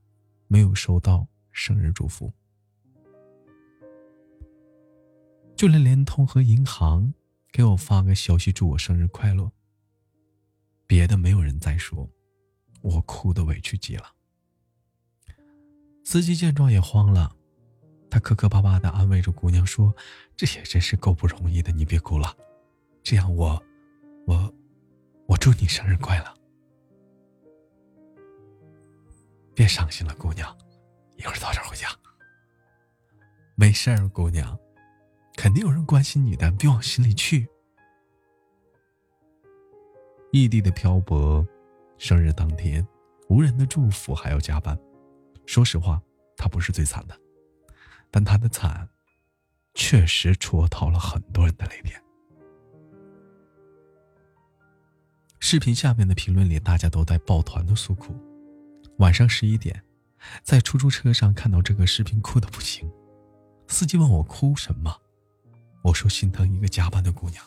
[0.47, 2.33] 没有收到生日祝福。
[5.57, 7.12] 就连联通和银行
[7.51, 9.51] 给我发个消息祝我生日快乐，
[10.87, 12.09] 别的没有人再说，
[12.83, 14.12] 我哭的委屈极了。
[16.05, 17.35] 司机见状也慌了，
[18.11, 19.95] 他磕磕巴巴的安慰着姑娘说
[20.37, 22.35] ：“这也真是够不容易的，你别哭了。
[23.03, 23.63] 这样我，
[24.27, 24.55] 我，
[25.27, 26.35] 我祝你生日快乐。
[29.55, 30.57] 别伤心了，姑娘，
[31.17, 31.89] 一会儿早点回家。
[33.55, 34.59] 没事儿，姑娘，
[35.37, 37.49] 肯定有人关心你的，别往心里去。
[40.33, 41.47] 异地的漂泊，
[41.99, 42.87] 生日当天
[43.29, 44.79] 无人的祝福，还要加班。”
[45.45, 46.01] 说实话，
[46.37, 47.19] 他不是最惨的，
[48.11, 48.89] 但他的惨，
[49.75, 52.03] 确实戳到了很多人的泪点。
[55.41, 58.15] 视频下面的评论里，大家都在抱团的诉苦。
[58.99, 59.83] 晚上十一点，
[60.43, 62.91] 在出租车上看到这个视频，哭的不行。
[63.69, 65.01] 司机问我哭什么，
[65.83, 67.45] 我说心疼一个加班的姑娘。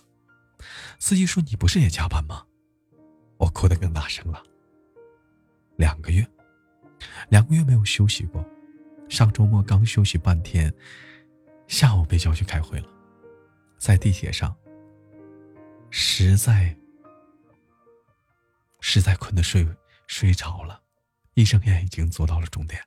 [0.99, 2.45] 司机说：“你不是也加班吗？”
[3.38, 4.41] 我哭得更大声了。
[5.76, 6.26] 两个月。
[7.30, 8.45] 两个月没有休息过，
[9.12, 10.74] 上周末刚休息半天，
[11.68, 12.88] 下午被叫去开会了，
[13.78, 14.55] 在地铁上，
[15.89, 16.74] 实在
[18.80, 19.68] 实在困得睡
[20.07, 20.82] 睡着了，
[21.34, 22.82] 一睁眼已经坐到了终点。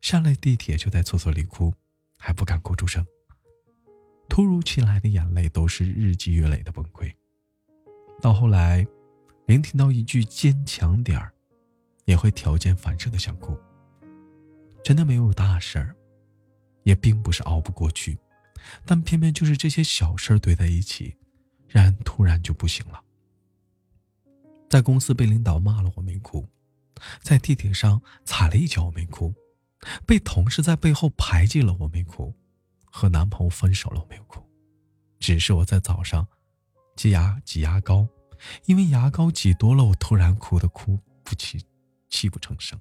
[0.00, 1.72] 下了地铁就在厕所里哭，
[2.16, 3.06] 还不敢哭出声。
[4.28, 7.14] 突如其来的眼泪都是日积月累的崩溃，
[8.20, 8.84] 到后来，
[9.46, 11.32] 连听到一句“坚强点儿”。
[12.06, 13.54] 也会条件反射的想哭。
[14.82, 15.94] 真的没有大事儿，
[16.82, 18.18] 也并不是熬不过去，
[18.86, 21.16] 但偏偏就是这些小事儿堆在一起，
[21.68, 23.02] 让人突然就不行了。
[24.70, 26.46] 在公司被领导骂了，我没哭；
[27.20, 29.32] 在地铁上踩了一脚，我没哭；
[30.06, 32.32] 被同事在背后排挤了，我没哭；
[32.84, 34.42] 和男朋友分手了，我没哭。
[35.18, 36.26] 只是我在早上
[36.96, 38.08] 挤牙挤牙膏，
[38.66, 41.64] 因为牙膏挤多了，我突然哭的哭不起。
[42.10, 42.80] 泣不成声，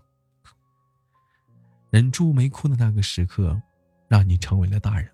[1.90, 3.62] 忍住没哭的那个时刻，
[4.08, 5.10] 让你成为了大人；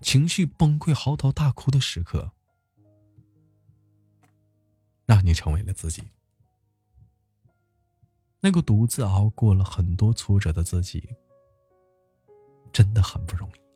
[0.00, 2.32] 情绪崩溃、嚎啕大哭的时刻，
[5.06, 6.02] 让你成为了自己。
[8.40, 11.06] 那个独自熬过了很多挫折的自己，
[12.72, 13.69] 真的很不容易。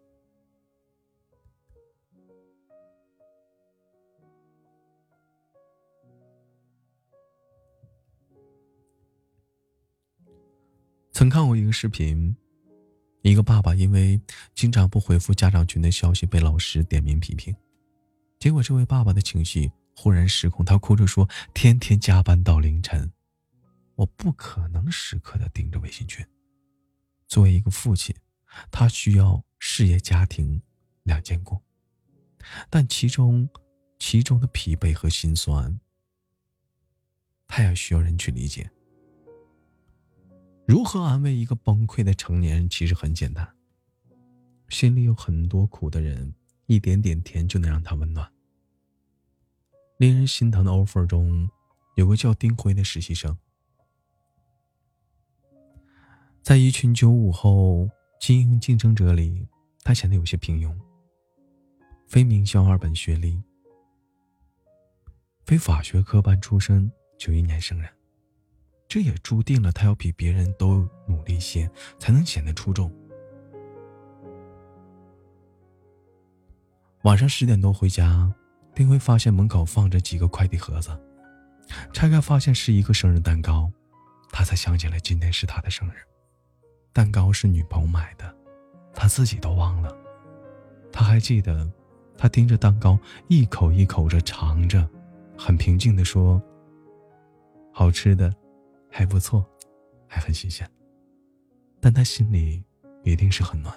[11.14, 12.36] 曾看过一个视频，
[13.22, 14.20] 一个爸爸因为
[14.52, 17.54] 经常不回复家长群的消息被老师点名批评，
[18.40, 23.12] 结果这位爸爸的情绪忽然失控，他哭着说：“天天加班到凌晨，
[23.94, 26.26] 我不可能时刻的盯着微信群。
[27.28, 28.12] 作为一个父亲，
[28.72, 30.60] 他需要事业家庭
[31.04, 31.62] 两兼顾，
[32.68, 33.48] 但其中
[34.00, 35.78] 其中的疲惫和心酸，
[37.46, 38.68] 他也需要人去理解。”
[40.66, 42.68] 如何安慰一个崩溃的成年人？
[42.70, 43.46] 其实很简单。
[44.70, 46.34] 心里有很多苦的人，
[46.66, 48.30] 一点点甜就能让他温暖。
[49.98, 51.48] 令人心疼的 offer 中，
[51.96, 53.38] 有个叫丁辉的实习生，
[56.42, 57.88] 在一群九五后
[58.18, 59.46] 精英竞争者里，
[59.82, 60.74] 他显得有些平庸。
[62.06, 63.42] 非名校二本学历，
[65.44, 67.90] 非法学科班出身，九一年生人。
[68.94, 71.68] 这也注定了他要比别人都努力些，
[71.98, 72.88] 才能显得出众。
[77.02, 78.32] 晚上十点多回家，
[78.72, 80.96] 丁辉发现门口放着几个快递盒子，
[81.92, 83.68] 拆开发现是一个生日蛋糕，
[84.30, 85.96] 他才想起来今天是他的生日，
[86.92, 88.32] 蛋糕是女朋友买的，
[88.94, 89.92] 他自己都忘了。
[90.92, 91.68] 他还记得，
[92.16, 94.88] 他盯着蛋糕一口一口着尝着，
[95.36, 96.40] 很平静的说
[97.74, 98.32] ：“好吃的。”
[98.96, 99.44] 还不错，
[100.06, 100.70] 还很新鲜，
[101.80, 102.62] 但他心里
[103.02, 103.76] 一定是很暖。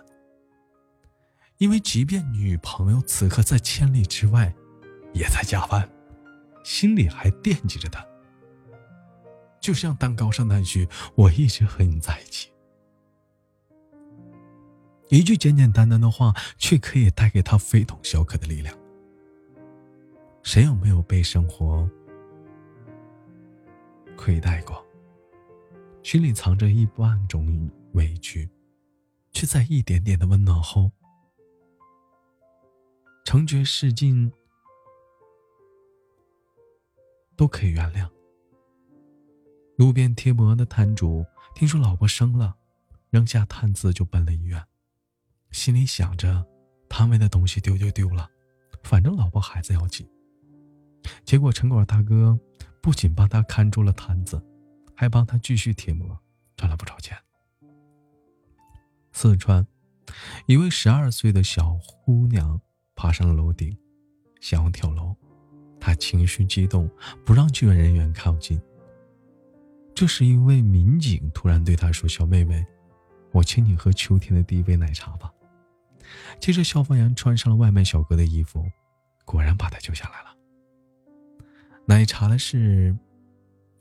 [1.57, 4.53] 因为即便女朋友此刻在千里之外，
[5.13, 5.89] 也在加班，
[6.63, 8.05] 心里还惦记着他。
[9.59, 10.87] 就像蛋糕上那句
[11.17, 12.51] “我一直和你在一起”，
[15.09, 18.77] 一句简简单单的话，却可以带给他非同小可的力量。
[20.43, 21.89] 谁有没有被生活
[24.15, 24.85] 亏待过？
[26.03, 28.49] 心里藏着一万种委屈，
[29.31, 30.89] 却在一点点的温暖后，
[33.25, 34.31] 成觉世尽
[37.35, 38.09] 都可以原谅。
[39.75, 42.55] 路边贴膜的摊主听说老婆生了，
[43.09, 44.65] 扔下摊子就奔了医院，
[45.51, 46.47] 心里想着
[46.87, 48.29] 摊位的东西丢就丢了，
[48.81, 50.09] 反正老婆孩子要紧。
[51.25, 52.39] 结果城管大哥
[52.81, 54.41] 不仅帮他看住了摊子。
[54.99, 56.17] 还帮他继续贴膜，
[56.55, 57.15] 赚了不少钱。
[59.11, 59.65] 四川，
[60.47, 62.59] 一位十二岁的小姑娘
[62.95, 63.77] 爬上了楼顶，
[64.41, 65.15] 想要跳楼，
[65.79, 66.89] 她情绪激动，
[67.23, 68.59] 不让救援人员靠近。
[69.93, 72.65] 这时，一位民警突然对她说：“小妹妹，
[73.31, 75.31] 我请你喝秋天的第一杯奶茶吧。”
[76.41, 78.65] 接着，消防员穿上了外卖小哥的衣服，
[79.25, 80.35] 果然把她救下来了。
[81.85, 82.97] 奶茶的事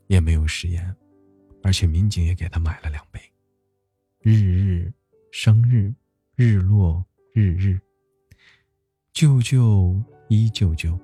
[0.09, 0.95] 也没有食言。
[1.67, 3.21] 而且民警也给他买了两杯。
[4.21, 4.93] 日日，
[5.33, 5.93] 生日，
[6.37, 7.81] 日落，日日。
[9.13, 10.97] 舅舅依舅舅。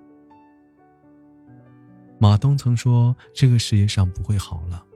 [2.17, 4.87] 马东曾说：“这个世界上不会好了，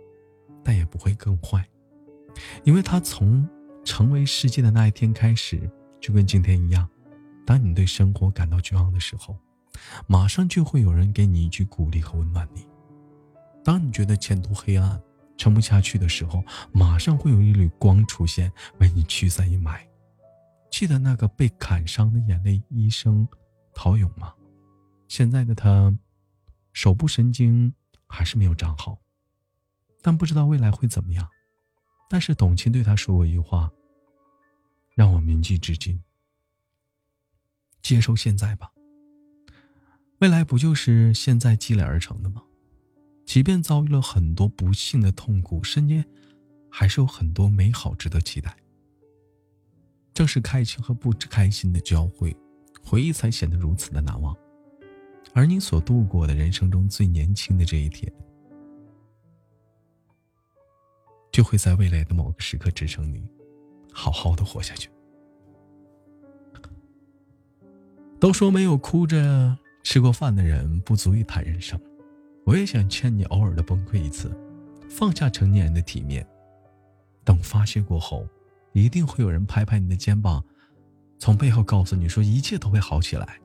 [0.62, 1.68] 但也不会更坏，
[2.62, 3.44] 因为他从
[3.84, 6.88] 成为世界的那一天开始，就跟今天一样。
[7.44, 9.36] 当你对生活感到绝望的时候，
[10.06, 12.64] 马上就会有人给你一句鼓励和温暖你。
[13.64, 15.02] 当你觉得前途黑暗，
[15.36, 19.80] 撑不下去的时候，马上会有一缕光出现，为你驱散阴霾。
[20.70, 23.26] 记得那个被砍伤的眼泪医生
[23.74, 24.34] 陶勇吗？
[25.08, 25.96] 现在的他，
[26.72, 27.72] 手部神经
[28.06, 28.98] 还是没有长好，
[30.02, 31.28] 但不知道未来会怎么样。
[32.08, 33.70] 但是董卿对他说过一句话，
[34.94, 36.02] 让我铭记至今：
[37.82, 38.72] 接受现在吧，
[40.18, 42.42] 未来不就是现在积累而成的吗？
[43.26, 46.02] 即便遭遇了很多不幸的痛苦，身间
[46.70, 48.56] 还是有很多美好值得期待。
[50.14, 52.34] 正是开心和不开心的交汇，
[52.82, 54.34] 回忆才显得如此的难忘。
[55.34, 58.10] 而你所度过的人生中最年轻的这一天，
[61.30, 63.22] 就会在未来的某个时刻支撑你，
[63.92, 64.88] 好好的活下去。
[68.18, 71.78] 都说没有哭着吃过饭的人，不足以谈人生。
[72.46, 74.30] 我也想劝你偶尔的崩溃一次，
[74.88, 76.24] 放下成年人的体面，
[77.24, 78.24] 等发泄过后，
[78.72, 80.44] 一定会有人拍拍你的肩膀，
[81.18, 83.40] 从背后告诉你说一切都会好起来，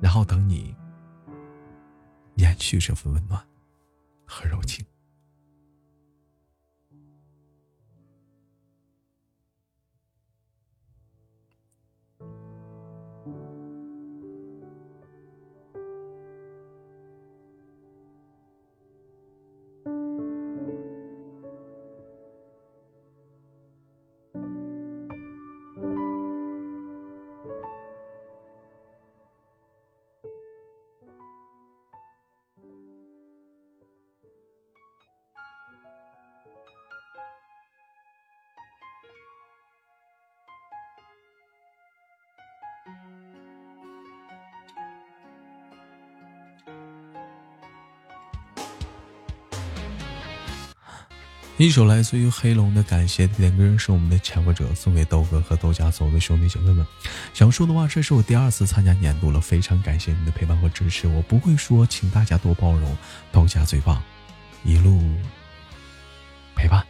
[0.00, 0.72] 然后等你
[2.36, 3.44] 延续这份温暖
[4.24, 4.86] 和柔情。
[51.62, 56.84] 一首来自于黑龙的感谢点歌是我们的抢歌者，送给豆哥和豆家所有的兄弟姐妹们。
[57.32, 61.06] 想说的话，这是我第二次参加年度了，非常感谢你的陪伴和支持。
[61.06, 62.96] 我不会说，请大家多包容。
[63.30, 64.02] 豆家最棒，
[64.64, 65.00] 一路
[66.56, 66.84] 陪伴。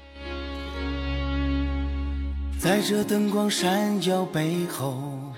[2.59, 5.35] 在这灯光闪耀背后，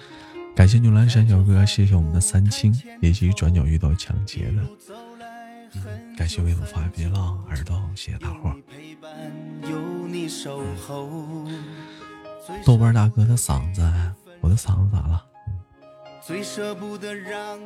[0.54, 4.94] 感谢牛栏山小哥，谢谢我们的三清以及转角遇到抢劫的，
[5.74, 8.54] 嗯，感谢为我发别浪耳朵，谢谢大伙儿。
[12.64, 13.82] 豆瓣大哥的嗓子，
[14.40, 15.24] 我的嗓子咋了？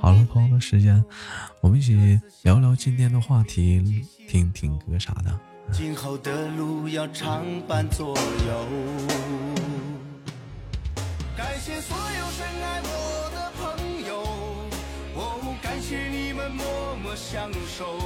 [0.00, 1.04] 好了，朋友们，时间，
[1.60, 5.38] 我们一起聊聊今天的话题，听听歌啥的。
[5.70, 8.66] 今后的路要常伴左右。
[11.36, 13.07] 感谢所有深爱我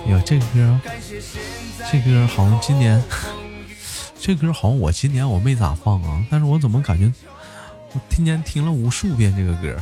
[0.09, 0.81] 哟，这歌，
[1.91, 3.03] 这歌好像今年，
[4.19, 7.13] 这歌好像我今年我没咋放啊，但是我怎么感觉
[7.93, 9.81] 我今年听了无数遍这个歌。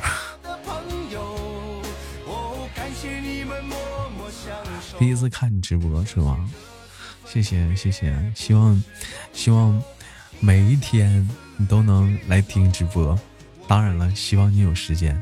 [4.98, 6.48] 第一次看你直播是吗？
[7.26, 8.82] 谢谢谢谢，希望
[9.32, 9.82] 希望
[10.40, 13.18] 每一天你都能来听直播。
[13.66, 15.20] 当然了，希望你有时间。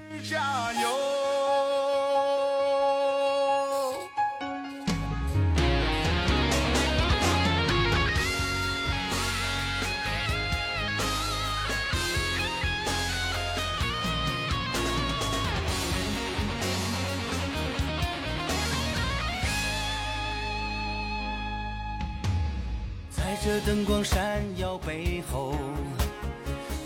[23.68, 25.54] 灯光闪耀背后，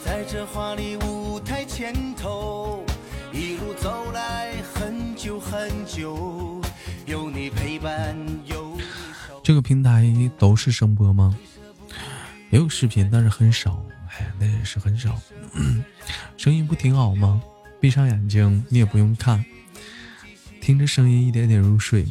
[0.05, 2.85] 在这华丽舞台前头，
[3.33, 6.61] 一路走来很久很久，
[7.07, 8.17] 有你陪伴，
[8.47, 8.83] 有你
[9.45, 11.39] 这个平台都是声波吗？
[12.51, 13.81] 也有视频，但是很少。
[14.09, 15.17] 哎，那也是很少。
[16.37, 17.41] 声音不挺好吗？
[17.79, 19.45] 闭上眼睛，你也不用看，
[20.61, 22.05] 听着声音一点点入睡。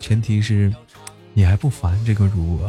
[0.00, 0.74] 前提是
[1.32, 2.68] 你还不烦这个如我。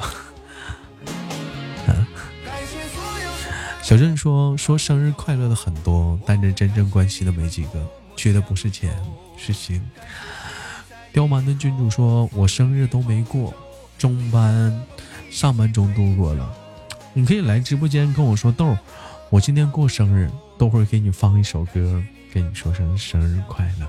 [3.87, 8.93] 小郑说说生日快乐的很多，但是真正关心的没几个，缺的不是钱，
[9.37, 9.81] 是心。
[11.13, 13.53] 刁蛮的君主说：“我生日都没过，
[13.97, 14.77] 中班、
[15.31, 16.53] 上班中度过了。
[17.13, 18.77] 你可以来直播间跟我说 豆儿，
[19.29, 20.29] 我今天过生日，
[20.59, 23.87] 等会儿给你放一首歌，跟你说声生日快乐。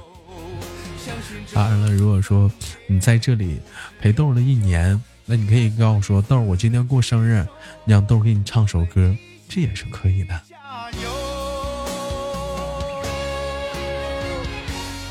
[1.53, 2.49] 当然了，如果说
[2.87, 3.61] 你在这里
[4.01, 7.45] 陪豆儿了一年，那你可以跟我说豆儿，我今天过生日，
[7.85, 9.13] 你让豆儿给你唱首歌，
[9.49, 10.41] 这也是可以的。
[10.49, 10.57] 加
[11.03, 11.09] 油！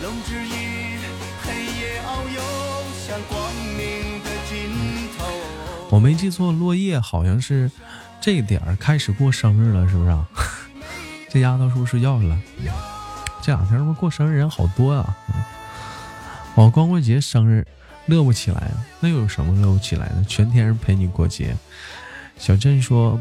[0.04, 1.00] 龙之翼，
[1.44, 2.42] 黑夜遨游
[3.06, 5.26] 向光明的尽头。
[5.90, 7.72] 我没记错，落叶好像是
[8.22, 10.28] 这点儿开始过生日了，是不是、啊？
[11.30, 12.38] 这丫头是不是睡觉去了？
[13.42, 15.18] 这两天不过生日人好多啊！
[16.56, 17.66] 我光棍节生日
[18.06, 20.24] 乐不起来啊，那又有什么乐不起来的？
[20.26, 21.56] 全天陪你过节。
[22.38, 23.20] 小镇说：“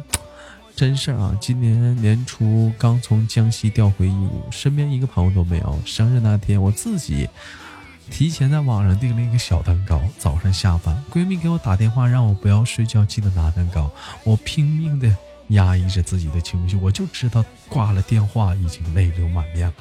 [0.76, 5.80] 真事儿啊，今年年初刚从江西调回义乌，身边一个朋友都没有。
[5.86, 7.26] 生日那天，我自己
[8.10, 9.98] 提前在网上订了一个小蛋糕。
[10.18, 13.90] 早上下班，闺蜜给我打电话，让我不要睡觉，记得拿蛋糕。
[14.22, 15.10] 我拼命的
[15.48, 19.74] 压抑着自己的情绪，我就知道挂了电话已经泪流满面了。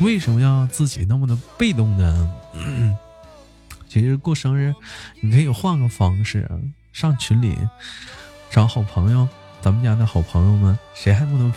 [0.00, 2.34] 为什么要自己那么的被动呢？
[3.88, 4.74] 其实过生日，
[5.22, 6.60] 你可以换个方式啊，
[6.92, 7.56] 上群里
[8.50, 9.28] 找好朋友，
[9.60, 11.52] 咱们家的好朋友们，谁还不能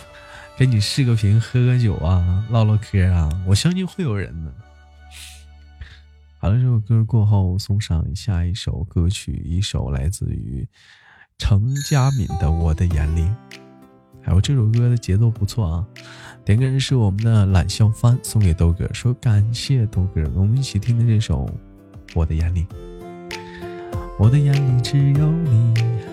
[0.56, 3.28] 给你视个频、喝个酒啊、唠唠嗑啊？
[3.46, 4.52] 我相信会有人的。
[6.38, 10.68] 好了，这首歌过后，送上下一首歌曲，一首来自于
[11.38, 13.22] 程佳敏的《我的眼里》。
[14.22, 15.86] 还有这首歌的节奏不错啊，
[16.44, 21.46] 点歌人是我们的懒笑帆，送给豆哥，说感谢豆哥，我们一起听的这首
[22.14, 22.64] 《我的眼里》，
[24.18, 26.09] 我的眼里只有你。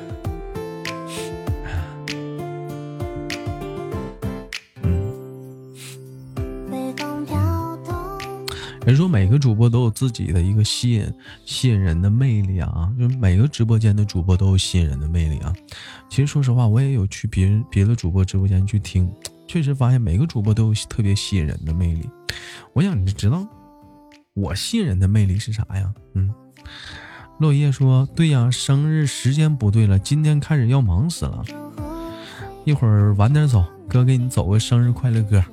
[8.87, 11.13] 人说每个主播都有自己的一个吸引
[11.43, 15.53] 吸引人的魅力啊，就是每个直播间的主播都有吸引人的魅力啊。
[16.09, 19.11] 其实说实话，我也有去别人别的主播直播间去听，
[19.45, 22.09] 确实发现每个主播都有特别吸引人的魅力。
[22.71, 23.45] 我想你知道
[24.33, 25.93] 我吸引人的魅力是啥呀？
[26.13, 26.33] 嗯，
[27.39, 31.43] 落叶说对呀，生日时间不对了，今天开始要忙死了，
[32.63, 35.43] 一会儿晚点走，哥给你走个生日快乐歌。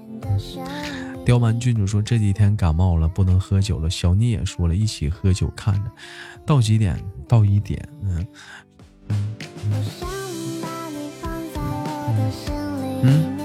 [1.24, 3.88] 刁蛮郡主说这几天感冒了，不能喝酒了。
[3.88, 5.90] 小妮也说了，一起喝酒看着，
[6.44, 7.02] 到几点？
[7.26, 7.88] 到一点。
[8.02, 8.26] 嗯
[13.02, 13.38] 嗯，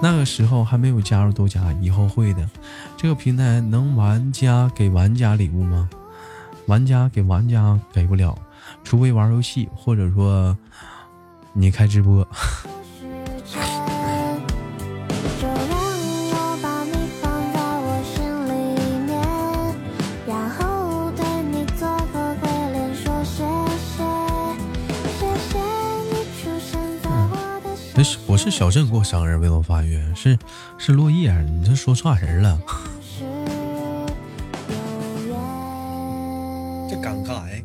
[0.00, 2.48] 那个时候还没有加入豆家，以后会的。
[2.96, 5.90] 这个平台能玩家给玩家礼物吗？
[6.66, 8.38] 玩家给玩家给不了，
[8.84, 10.56] 除非玩游戏，或者说
[11.52, 12.26] 你开直播。
[27.96, 30.36] 那是不是小镇过生日为我发育，是
[30.78, 32.58] 是落叶，你这说错人了。
[36.90, 37.62] 这尴尬哎。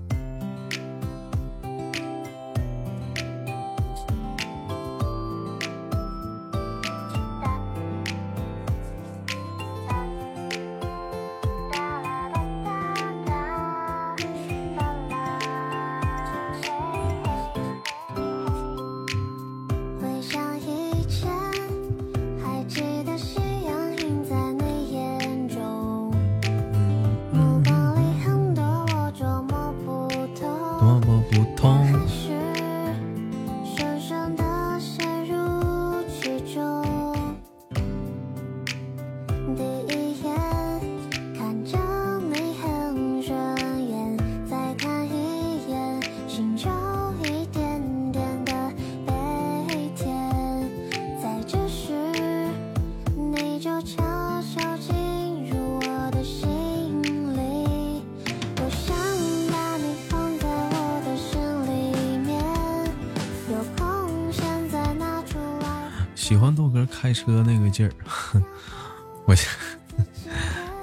[66.30, 67.92] 喜欢豆哥开车那个劲儿，
[69.26, 69.34] 我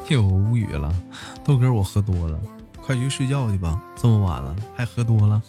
[0.04, 0.92] 替我无语了。
[1.44, 2.36] 豆哥，我喝多了，
[2.82, 5.40] 快去睡觉去吧，这么晚了还喝多了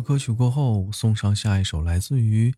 [0.00, 2.54] 歌曲过后，送上下一首，来自于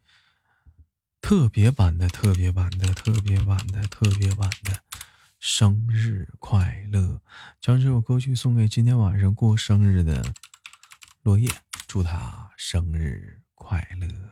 [1.20, 4.72] 特别版的、特别版的、特别版的、特别版的
[5.38, 7.00] 《生日快乐》。
[7.60, 10.34] 将这首歌曲送给今天晚上过生日的
[11.22, 11.50] 落叶，
[11.86, 14.31] 祝他生日快乐。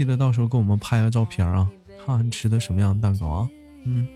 [0.00, 1.70] 记得到时候给我们拍个照片啊，
[2.06, 3.50] 看看吃的什么样的蛋糕啊。
[3.84, 4.08] 嗯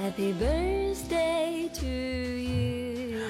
[0.00, 3.22] ，Happy birthday to you.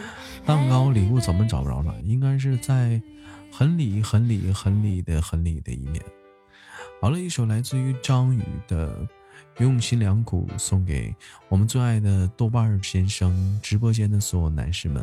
[0.44, 1.98] 蛋糕礼物怎么找不着了？
[2.02, 3.00] 应该是在
[3.50, 6.04] 很里很里很里的很里的一面。
[7.00, 8.94] 好了，一首来自于张宇的
[9.56, 11.16] 《用心良苦》，送给
[11.48, 15.02] 我们最爱的豆瓣儿先生直播间的所有男士们。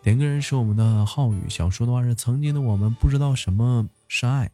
[0.00, 4.48] 点歌人是我们的浩宇，想说的话是：曾经的我们不知道什么是爱，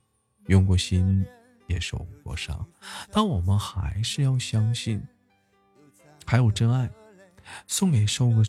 [0.47, 1.25] 用过心
[1.67, 2.67] 也受过伤，
[3.11, 5.03] 但我们还是要相信，
[6.25, 6.91] 还有真爱。
[7.69, 8.43] 送给受过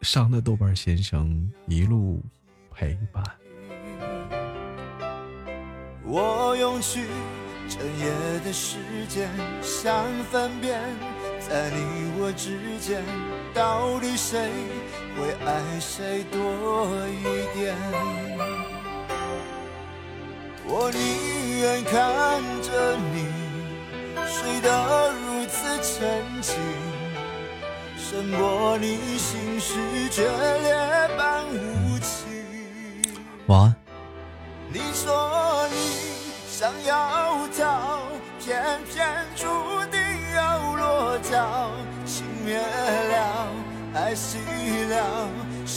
[0.00, 2.22] 伤的豆瓣先生一路
[2.70, 3.22] 陪伴。
[6.04, 7.06] 我用去
[7.68, 8.78] 整夜的时
[9.08, 9.28] 间，
[9.62, 10.80] 想分辨，
[11.38, 13.04] 在你我之间，
[13.54, 14.50] 到底谁
[15.16, 17.22] 会爱谁多一
[17.54, 17.76] 点？
[20.72, 23.26] 我宁愿看着你
[24.24, 26.54] 睡得如此沉静，
[27.98, 29.74] 胜过你心事
[30.10, 30.22] 决
[30.62, 30.72] 裂
[31.18, 32.30] 般无情。
[33.48, 33.74] 晚安。
[34.72, 35.74] 你说你
[36.48, 37.98] 想要逃，
[38.38, 39.48] 偏偏注
[39.90, 40.00] 定
[40.36, 41.72] 要落脚。
[42.06, 43.48] 情灭了，
[43.92, 44.36] 爱熄
[44.88, 45.28] 了，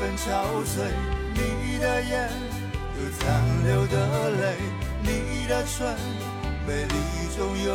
[0.00, 0.88] 分憔悴，
[1.34, 2.30] 你的眼
[2.96, 3.22] 有残
[3.66, 4.56] 留的泪，
[5.02, 5.94] 你的唇
[6.66, 6.94] 美丽
[7.36, 7.68] 中有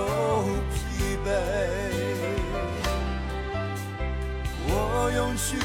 [0.73, 0.75] 疲
[1.23, 1.27] 惫。
[4.67, 5.59] 我用去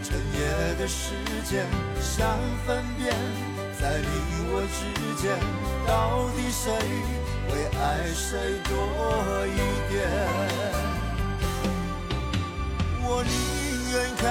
[0.00, 0.40] 整夜
[0.78, 1.66] 的时间，
[2.00, 3.12] 想分辨，
[3.80, 4.06] 在你
[4.48, 4.78] 我之
[5.20, 5.36] 间，
[5.88, 6.70] 到底谁
[7.48, 9.58] 会爱谁多一
[9.90, 9.94] 点？
[13.02, 14.24] 我宁愿看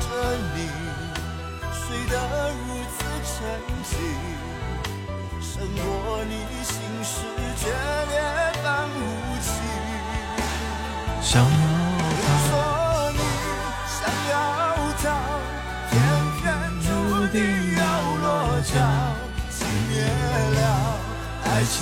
[0.00, 0.06] 着
[0.54, 0.56] 你
[1.88, 2.14] 睡得
[2.50, 3.32] 如此沉
[3.82, 3.96] 静，
[5.40, 7.24] 胜过你心事
[7.56, 7.64] 决
[8.10, 8.12] 裂
[8.62, 8.92] 般无
[9.40, 9.48] 情。
[11.22, 11.46] 想要
[12.44, 12.50] 说
[13.12, 13.18] 你
[13.88, 13.96] 想
[14.28, 14.36] 要
[15.02, 15.02] 逃，
[15.88, 15.92] 偏
[16.36, 16.44] 偏
[16.84, 16.86] 注
[17.32, 17.36] 定
[17.78, 17.80] 要
[18.20, 18.26] 落
[18.60, 18.70] 脚。
[19.50, 19.56] 熄
[19.88, 19.90] 灭
[20.60, 20.62] 了，
[21.44, 21.72] 爱熄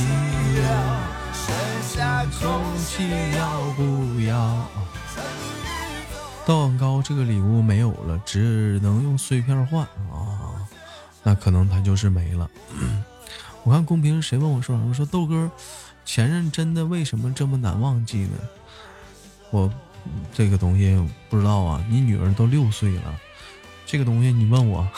[0.62, 0.64] 了，
[1.34, 1.42] 剩
[1.82, 2.40] 下空
[2.86, 2.86] 气
[3.36, 3.40] 要
[3.76, 3.80] 不
[4.20, 4.38] 要？
[6.46, 10.62] 道广高这个礼物没有了，只能用碎片换啊，
[11.24, 12.48] 那可能它就是没了。
[13.64, 14.94] 我看公屏谁问我说什么？
[14.94, 15.50] 说豆哥，
[16.04, 18.38] 前任真的为什么这么难忘记呢？
[19.50, 19.68] 我
[20.32, 20.96] 这个东西
[21.28, 23.20] 不知道啊，你女儿都六岁了，
[23.84, 24.88] 这个东西你问我，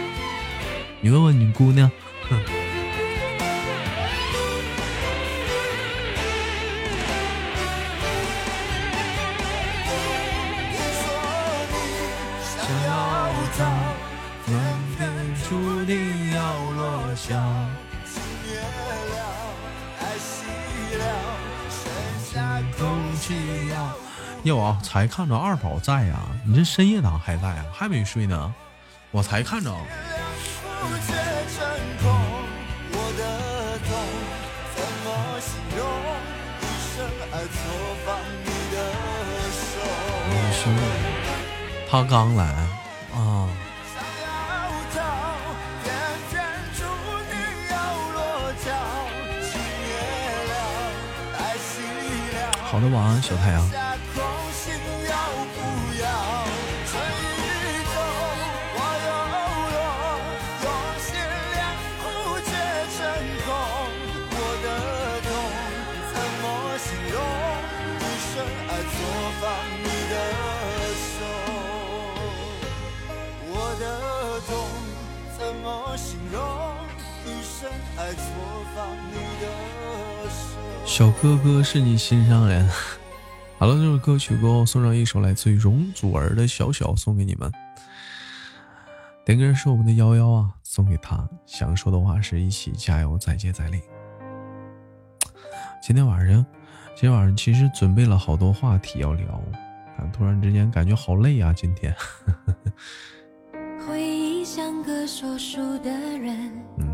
[1.00, 1.90] 你问问你姑娘。
[2.28, 2.38] 想
[24.82, 27.64] 才看着二宝在呀、你这深夜党还在啊？
[27.72, 28.54] 还没睡呢？
[29.10, 29.70] 我才看着。
[29.70, 29.76] 不
[31.06, 31.12] 觉
[31.56, 31.58] 真
[32.02, 32.10] 空。
[32.90, 33.22] 我的
[33.86, 33.88] 痛
[34.74, 35.06] 怎么
[35.40, 35.80] 形容？
[36.60, 36.64] 一
[36.94, 36.96] 生
[37.32, 37.56] 爱错
[38.04, 38.06] 放
[38.44, 38.76] 你的
[39.52, 39.62] 手。
[40.52, 40.80] 兄弟，
[41.90, 42.44] 他刚来
[43.14, 43.48] 啊！
[52.70, 53.87] 好的，晚安，小太阳。
[80.84, 82.68] 小哥哥是你心上人。
[83.58, 87.52] 好了，这首歌曲过后送上一首来自于容祖儿的《小小》，送给你们。
[89.24, 91.28] 点歌是我们的幺幺啊，送给他。
[91.44, 93.80] 想说的话是一起加油，再接再厉。
[95.82, 96.44] 今天晚上，
[96.94, 99.26] 今天晚上其实准备了好多话题要聊，
[99.98, 101.52] 啊，突然之间感觉好累啊！
[101.52, 103.17] 今天，回忆像
[104.82, 106.86] 个说书的人，嗯，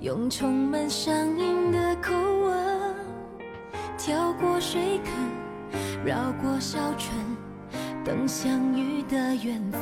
[0.00, 2.94] 用充满乡音的口吻，
[3.96, 5.12] 跳过水坑，
[6.04, 7.14] 绕过小村，
[8.04, 9.80] 等相遇的缘分。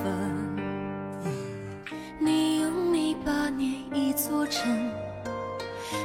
[2.19, 4.91] 你用泥巴捏一座城，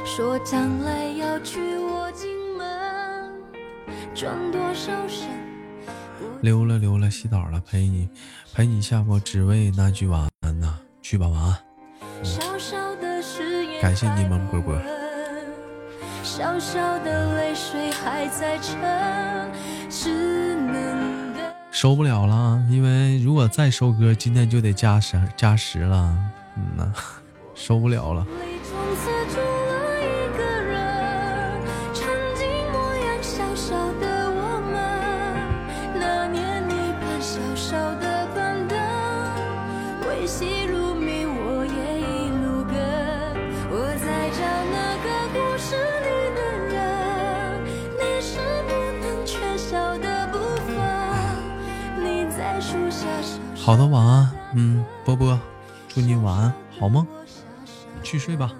[0.04, 3.32] 说将来要娶我进门，
[4.14, 5.28] 转多少身？
[6.40, 8.08] 溜了溜了，洗澡了，陪你
[8.52, 11.58] 陪你下播，只为那句晚安呐、去吧，晚安。
[12.22, 14.80] 小小的誓言，感谢柠檬果果，
[16.22, 18.80] 小小的泪水还在撑，
[19.90, 21.12] 只能。
[21.72, 26.16] 收不了了，因为如果再收歌，今天就得加时加时了，
[26.56, 26.92] 嗯呐，
[27.54, 28.24] 收不了了。
[53.64, 55.38] 好的，晚安，嗯，波波，
[55.88, 57.06] 祝你晚安，好梦，
[58.02, 58.52] 去睡吧。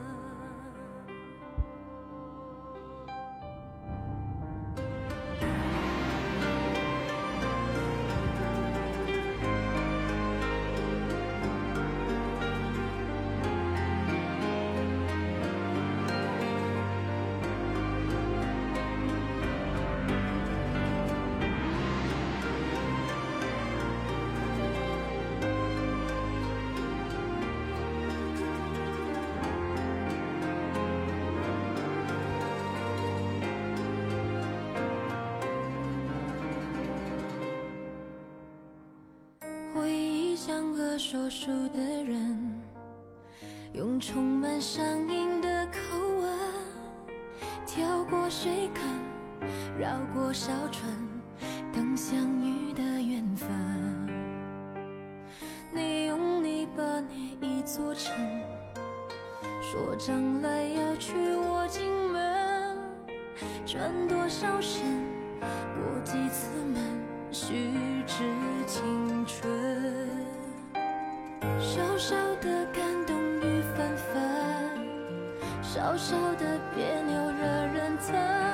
[57.64, 58.12] 座城，
[59.62, 62.76] 说将来要娶我进门，
[63.64, 64.82] 转多少身，
[65.40, 66.82] 过几次门，
[67.30, 67.70] 虚
[68.04, 68.24] 掷
[68.66, 69.48] 青春。
[71.60, 74.20] 小小的感动雨纷纷，
[75.62, 78.51] 小小的别扭惹人疼，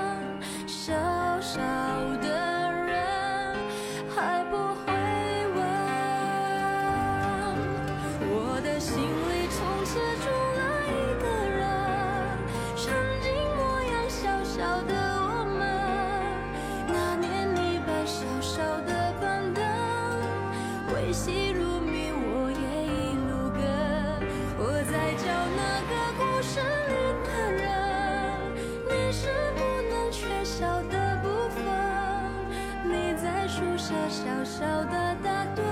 [34.58, 35.62] 小的打盹，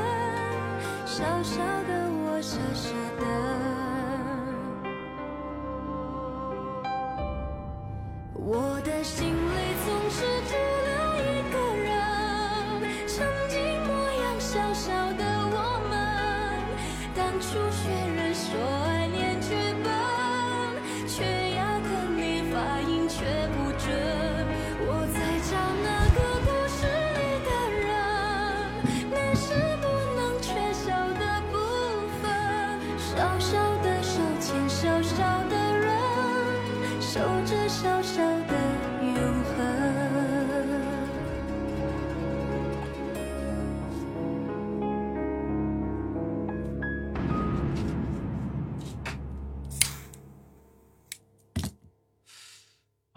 [1.05, 3.55] 小小的我傻傻的。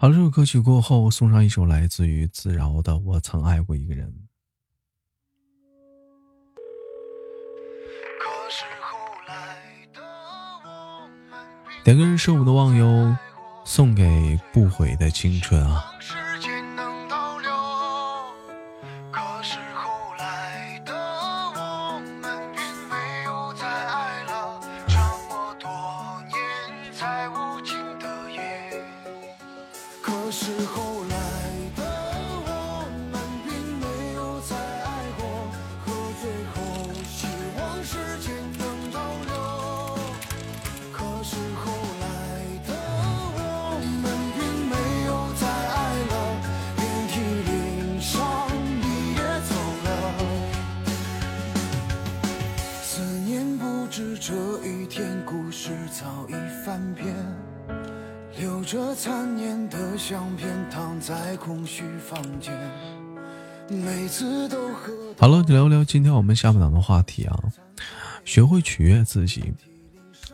[0.02, 4.08] 好了，这首歌曲过后，送上一首来自于自饶的《我曾爱过一个人》。
[8.18, 8.96] 可是后
[9.28, 10.00] 来的
[10.64, 11.44] 我们
[11.84, 13.14] 并点歌是我们的忘忧，
[13.66, 15.89] 送给不悔的青春啊！
[58.40, 62.58] 留着残念的相片躺在空虚房间，
[63.68, 67.38] 每次都和好了，聊聊今天我们下半场的话题啊，
[68.24, 69.52] 学会取悦自己。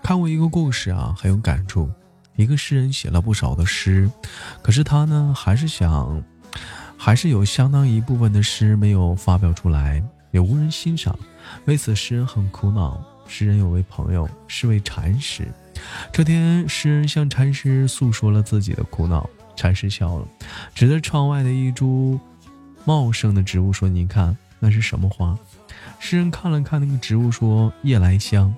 [0.04, 1.90] 看过一个故事啊，很有感触。
[2.36, 4.09] 一个诗人写了不少的诗，
[4.62, 6.22] 可是他呢，还是想，
[6.96, 10.00] 还是有相当一部分的诗没有发表出来，
[10.30, 11.18] 也无人欣赏。
[11.64, 13.02] 为此，诗人很苦恼。
[13.26, 15.48] 诗人有位朋友是位禅师，
[16.12, 19.29] 这天，诗人向禅师诉说了自己的苦恼。
[19.55, 20.27] 禅师笑了，
[20.74, 22.20] 指着窗外的一株
[22.85, 25.39] 茂盛的植物说：“你看，那是什么花？”
[25.99, 28.55] 诗人看了看那个植物，说：“夜来香。”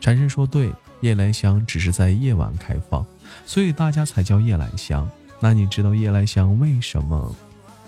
[0.00, 3.04] 禅师说：“对，夜来香只是在夜晚开放，
[3.44, 5.08] 所以大家才叫夜来香。
[5.40, 7.34] 那你知道夜来香为什么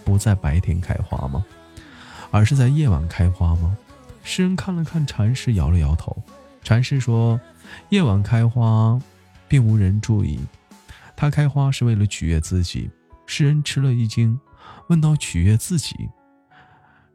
[0.05, 1.45] 不在白天开花吗？
[2.31, 3.77] 而是在夜晚开花吗？”
[4.25, 6.21] 诗人看了看禅师，摇了摇头。
[6.65, 7.41] 禅师说
[7.91, 9.01] ：“夜晚开花，
[9.47, 10.39] 并无人注意。
[11.17, 12.91] 它开花是为了取悦自己。”
[13.27, 14.41] 诗人吃了一惊，
[14.89, 16.09] 问道：“取悦自己？”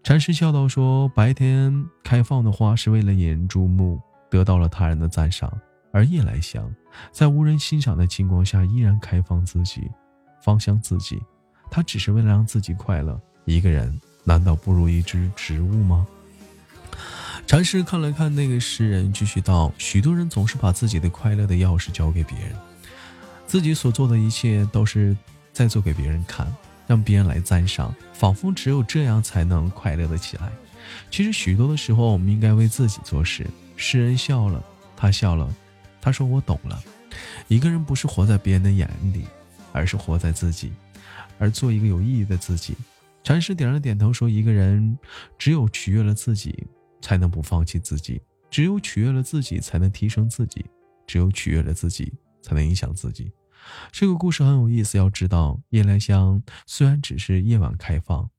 [0.03, 3.99] 禅师笑道说：“白天开放的花是为了引人注目，
[4.29, 5.49] 得到了他人的赞赏；
[5.91, 6.71] 而夜来香，
[7.11, 9.89] 在无人欣赏的情况下，依然开放自己，
[10.39, 11.19] 芳香自己。
[11.71, 13.19] 它只是为了让自己快乐。
[13.45, 16.05] 一个人难道不如一只植物吗？”
[17.45, 22.55] 禅师看了看那个诗人，继续道：“许多人总是把自己的快乐的钥匙交给别人，
[23.45, 25.15] 自己所做的一切都是
[25.51, 26.47] 在做给别人看，
[26.87, 30.51] 让别人来赞赏，仿佛只有这样才能快乐的起来。
[31.11, 33.45] 其实许多的时候，我们应该为自己做事。”
[33.77, 34.63] 诗人笑了，
[34.95, 35.53] 他笑了，
[36.01, 36.81] 他说：“我懂了，
[37.49, 39.25] 一个人不是活在别人的眼里，
[39.71, 40.71] 而是活在自己，
[41.37, 42.75] 而做一个有意义的自己。”
[43.23, 44.97] 禅师点了点头，说：“一个人
[45.37, 46.65] 只有取悦了自己。”
[47.03, 50.63] 才能不放弃自己，只有取悦了自己，才能提升自己；
[51.05, 53.29] 只有取悦了自己，才能影响自己。
[53.91, 54.97] 这个故事很有意思。
[54.97, 58.31] 要知道，夜来香虽然只是夜晚开放，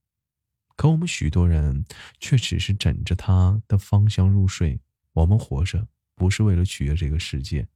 [0.76, 1.84] 可我们许多人
[2.18, 4.80] 却只是枕着它的芳香入睡。
[5.12, 7.68] 我们活着不是为了取悦这个世界，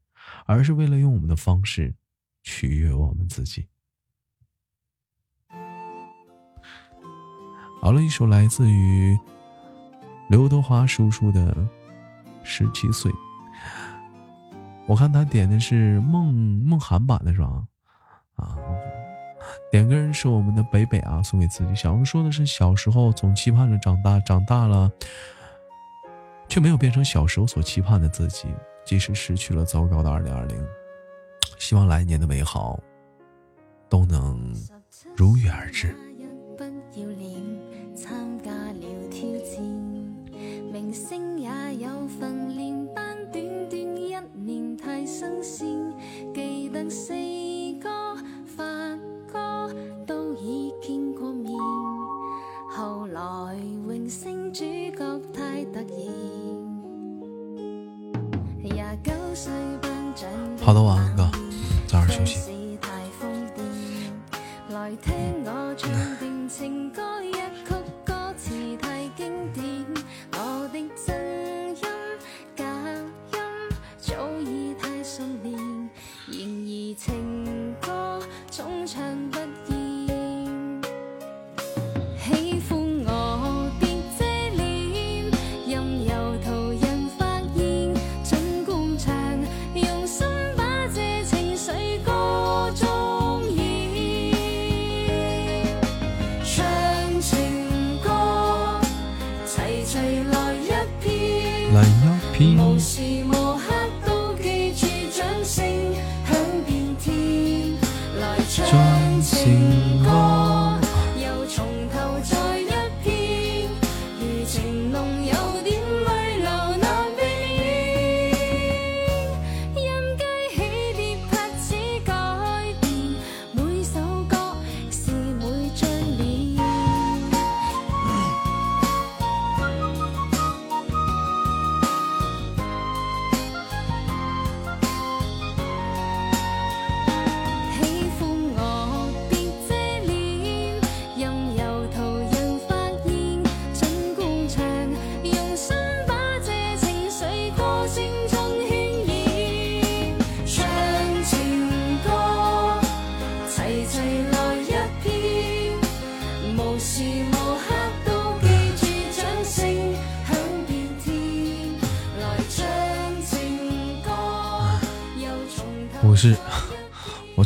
[0.47, 1.95] 而是为了用我们的方式
[2.43, 3.67] 取悦我们自己。
[7.81, 9.17] 好了一首来自于
[10.29, 11.53] 刘德华叔叔的
[12.43, 13.11] 《十七岁》，
[14.87, 17.65] 我看他点的是梦梦涵版的是吧？
[18.37, 18.59] 啊，
[19.73, 21.75] 点歌人是我们的北北啊，送给自己。
[21.75, 24.91] 小红说的是小时候总期盼着长大，长大了
[26.47, 28.49] 却没有变成小时候所期盼的自己，
[28.85, 30.63] 即使失去了糟糕的二零二零，
[31.59, 32.79] 希望来年的美好
[33.89, 34.55] 都能
[35.17, 35.97] 如约而至。
[40.99, 45.93] 星也有份練班，短短一年太新鮮。
[46.35, 47.15] 記得四
[47.81, 48.65] 哥、發
[49.33, 49.73] 哥
[50.05, 51.53] 都已見過面，
[52.77, 53.21] 後來
[53.87, 55.89] 榮升主角太突然。
[58.61, 61.17] 廿九歲頒獎好的晚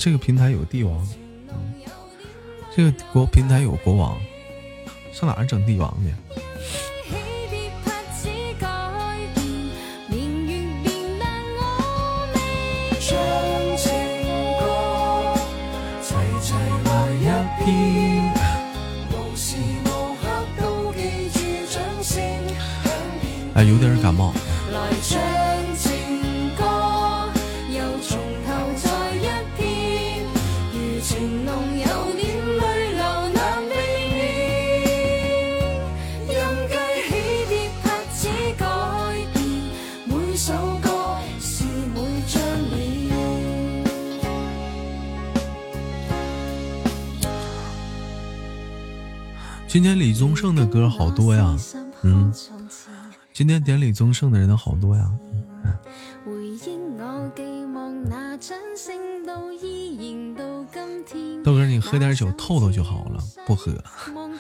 [0.04, 1.08] 这个平台有帝王，
[2.74, 4.20] 这个国平台有国王，
[5.12, 6.31] 上哪儿整帝王去？
[49.72, 51.56] 今天李宗盛的歌好多呀，
[52.02, 52.30] 嗯，
[53.32, 55.10] 今天点李宗盛的人好多呀。
[61.42, 63.72] 豆哥，你喝点酒透透就好了，不喝。
[64.14, 64.30] 望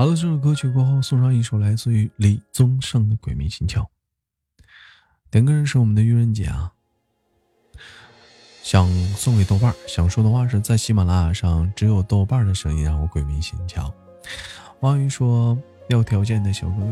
[0.00, 3.82] 好了，这首歌曲过后，送上一首来自于李宗盛的《鬼迷心窍》。
[5.30, 6.72] 点歌人是我们的愚人节啊，
[8.62, 13.92] 想送给豆瓣儿，想说的话是在喜马拉雅上只有豆瓣的声音让我鬼迷心窍。
[14.80, 15.54] 王宇说
[15.90, 16.86] 要条件的小哥哥。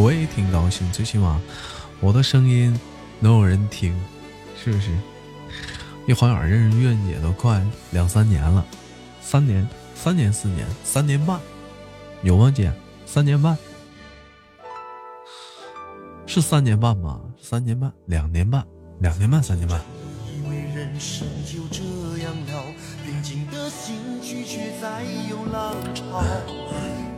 [0.00, 1.40] 我也挺高兴，最起码
[1.98, 2.78] 我的声音
[3.18, 4.00] 能有人听，
[4.62, 4.90] 是不是？
[6.06, 8.64] 一晃眼认识月姐都快两三年了，
[9.20, 11.38] 三年、三年、四年、三年半，
[12.22, 12.72] 有吗，姐？
[13.06, 13.56] 三年半
[16.26, 17.20] 是三年半吗？
[17.40, 18.64] 三年半，两年半，
[19.00, 19.80] 两年半，三年半。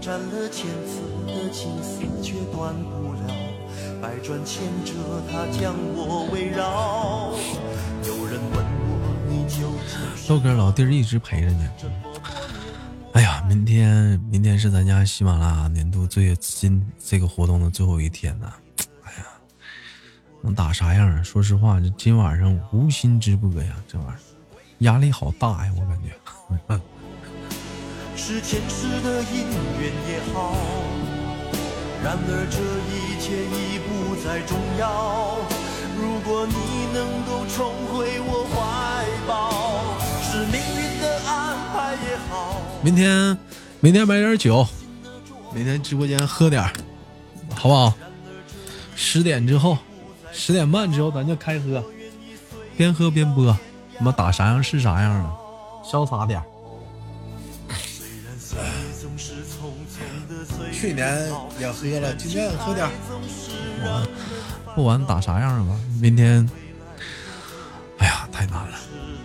[0.00, 3.28] 斩了千次的情丝却断不了，
[4.00, 4.94] 百转千折
[5.30, 7.32] 它将我围绕。
[8.06, 11.68] 有人问我你究竟是豆哥老弟儿一直陪着你。
[13.12, 18.50] 哎呀，明天明天是咱家喜马拉雅年度最新这个活动的最后一天呐、
[19.02, 19.26] 哎呀，
[20.40, 21.22] 能打啥样啊？
[21.22, 24.18] 说实话，这今晚上无心直播呀，这玩意儿
[24.78, 26.10] 压力好大呀，我感觉。
[28.16, 29.46] 是前世的因
[29.80, 30.54] 缘也好，
[32.02, 32.58] 然而这
[32.88, 35.36] 一切已不再重要。
[35.98, 36.54] 如果你
[36.94, 39.52] 能够重回我怀抱，
[40.22, 42.56] 是命运的安排也好。
[42.82, 43.36] 明天
[43.80, 44.66] 明天买点酒，
[45.54, 46.72] 明天直播间喝点儿，
[47.54, 47.92] 好不好？
[48.96, 49.76] 十点之后，
[50.32, 51.84] 十点半之后咱就开喝，
[52.76, 53.54] 边喝边播，
[53.98, 55.32] 他妈打啥样是啥样啊，
[55.84, 56.42] 潇洒点
[60.80, 62.90] 去年也喝了，今天也喝点儿。
[63.06, 63.50] 总是
[63.84, 64.02] 完
[64.74, 66.48] 不管打啥样吧，明天，
[67.98, 68.78] 哎呀，太难了，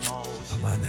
[0.04, 0.80] 他妈的，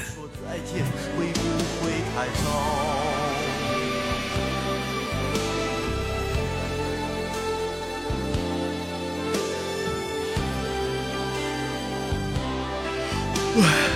[13.54, 13.95] 说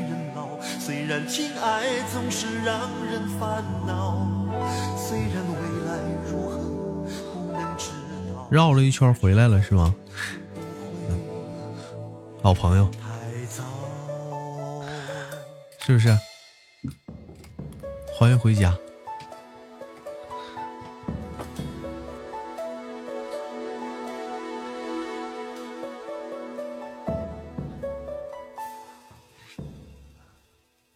[1.11, 4.25] 然情爱总是让人烦恼，
[4.95, 5.55] 虽然未
[5.85, 6.57] 来如何
[7.33, 7.89] 不能知
[8.33, 8.47] 道。
[8.49, 9.93] 绕了一圈回来了是吗？
[11.09, 11.19] 嗯
[12.43, 12.89] 老朋友，
[15.79, 16.17] 是不是？
[18.17, 18.73] 欢迎回家。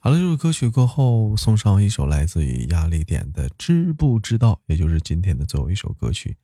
[0.06, 6.38] 好了，这首歌曲过后，送上一首来自于压力点的《知不知道》，也就是今天的最后一首歌曲。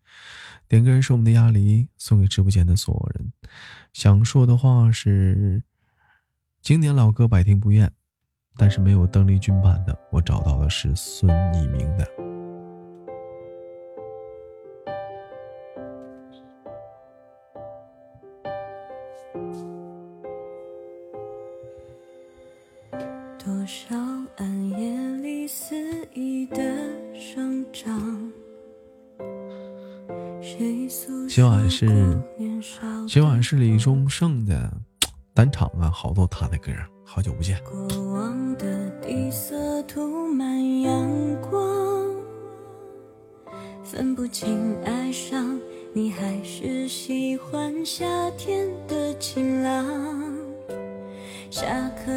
[0.68, 3.32] 点歌人是我们的鸭梨，送给直播间的所有人。
[3.94, 5.62] 想说的话是：
[6.64, 7.92] 经典老歌百听不厌，
[8.58, 12.31] 但是没有邓丽君版的，我找到的是孙一鸣的。
[23.44, 23.96] 多少
[24.38, 25.76] 暗夜里肆
[26.14, 26.56] 意的
[27.12, 28.32] 生长，
[30.40, 31.88] 谁诉今晚是
[33.08, 34.72] 今晚是李宗盛的
[35.34, 36.72] 单场啊，好多他的歌，
[37.04, 37.60] 好久不见。
[37.64, 41.10] 过往的底色涂满阳
[41.42, 42.06] 光，
[43.84, 45.60] 分不清爱上
[45.94, 48.06] 你还是喜欢夏
[48.38, 50.30] 天的晴朗。
[51.50, 52.12] 下课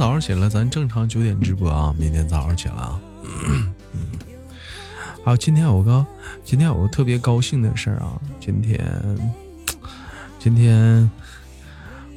[0.00, 1.94] 早上起来，咱正常九点直播啊！
[1.98, 2.98] 明天早上起来啊。
[3.22, 3.70] 嗯
[5.22, 6.06] 好今天有个，
[6.42, 8.18] 今天有个特别高兴的事儿啊！
[8.40, 8.82] 今天，
[10.38, 11.10] 今天，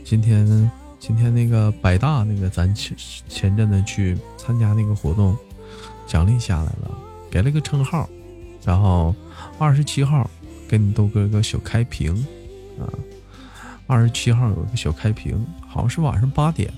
[0.05, 2.95] 今天，今天那个百大那个，咱前
[3.27, 5.35] 前阵子去参加那个活动，
[6.07, 6.97] 奖励下来了，
[7.29, 8.07] 给了个称号，
[8.63, 9.13] 然后
[9.59, 10.31] 二十七号
[10.69, 12.15] 给你豆哥一个小开屏
[12.79, 12.87] 啊，
[13.87, 16.73] 二十七号有个小开屏，好像是晚上八点。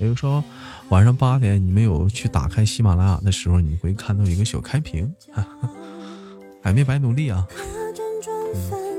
[0.00, 0.42] 也就是说，
[0.88, 5.14] 晚上八点你没有去打开喜马拉雅的时候，你会看到一个小开屏，
[6.62, 7.46] 还没白努力啊！
[7.94, 8.89] 辗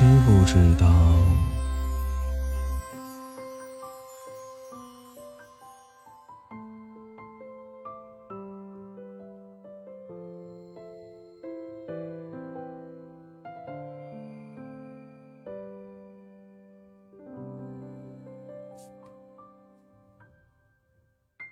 [0.00, 0.88] 知不知道？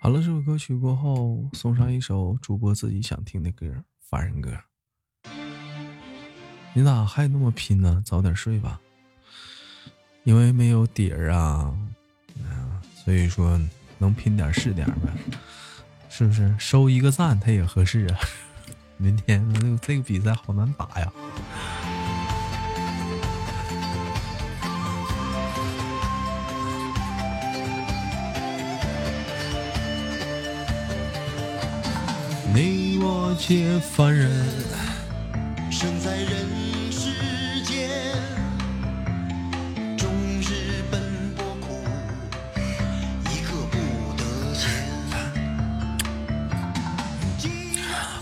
[0.01, 4.68] 好了，这首歌曲过后，送上一首主播自己想听的歌，凡人歌。
[6.79, 8.01] 你咋还那么拼呢？
[8.05, 8.79] 早点睡吧，
[10.23, 11.75] 因为没有底儿啊，
[13.03, 13.59] 所以说
[13.97, 15.11] 能拼点是点呗，
[16.09, 16.55] 是不是？
[16.57, 18.17] 收一个赞他也合适啊。
[18.95, 19.45] 明天
[19.81, 21.11] 这个比赛好难打呀。
[32.53, 34.31] 你我皆凡人。
[35.71, 36.68] 生在人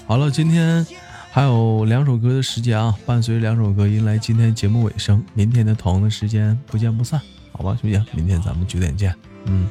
[0.08, 0.88] 好了，今天
[1.32, 5.22] 还有两首歌的时间啊，伴随两首歌迎来今天节目尾声。
[5.34, 7.20] 明天的同样的时间不见不散，
[7.52, 9.14] 好吧，兄弟，明天咱们九点见。
[9.44, 9.68] 嗯，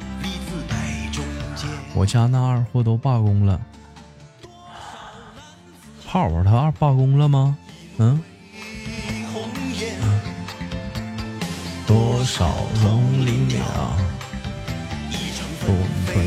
[1.95, 3.59] 我家那二货都罢工了，
[6.05, 7.57] 泡泡他二罢工了吗？
[7.97, 8.21] 嗯，
[11.87, 12.47] 多少
[12.83, 13.57] 龙鳞鸟，
[15.61, 16.23] 不纷飞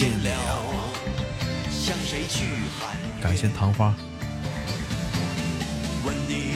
[0.00, 0.30] 见了，
[1.70, 2.46] 向谁去
[2.80, 2.96] 喊？
[3.20, 3.94] 感谢糖花
[6.06, 6.54] 问你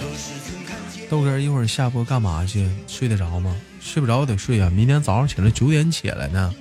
[0.00, 1.08] 何时曾看见？
[1.08, 2.70] 豆哥，一会儿下播干嘛去？
[2.86, 3.52] 睡得着吗？
[3.80, 4.70] 睡不着得睡啊！
[4.70, 6.54] 明天早上起来九点起来呢。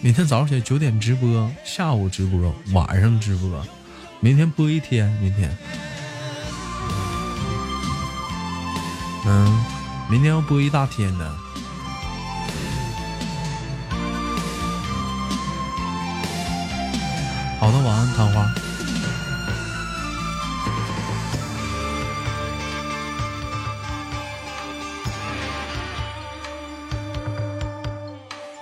[0.00, 3.64] 明天早上起来九点直播，下午直播，晚上直播，
[4.18, 5.08] 明天播一天。
[5.20, 5.56] 明天，
[9.26, 9.64] 嗯，
[10.10, 11.38] 明天要播一大天呢。
[17.58, 18.52] 好的，晚安，昙花。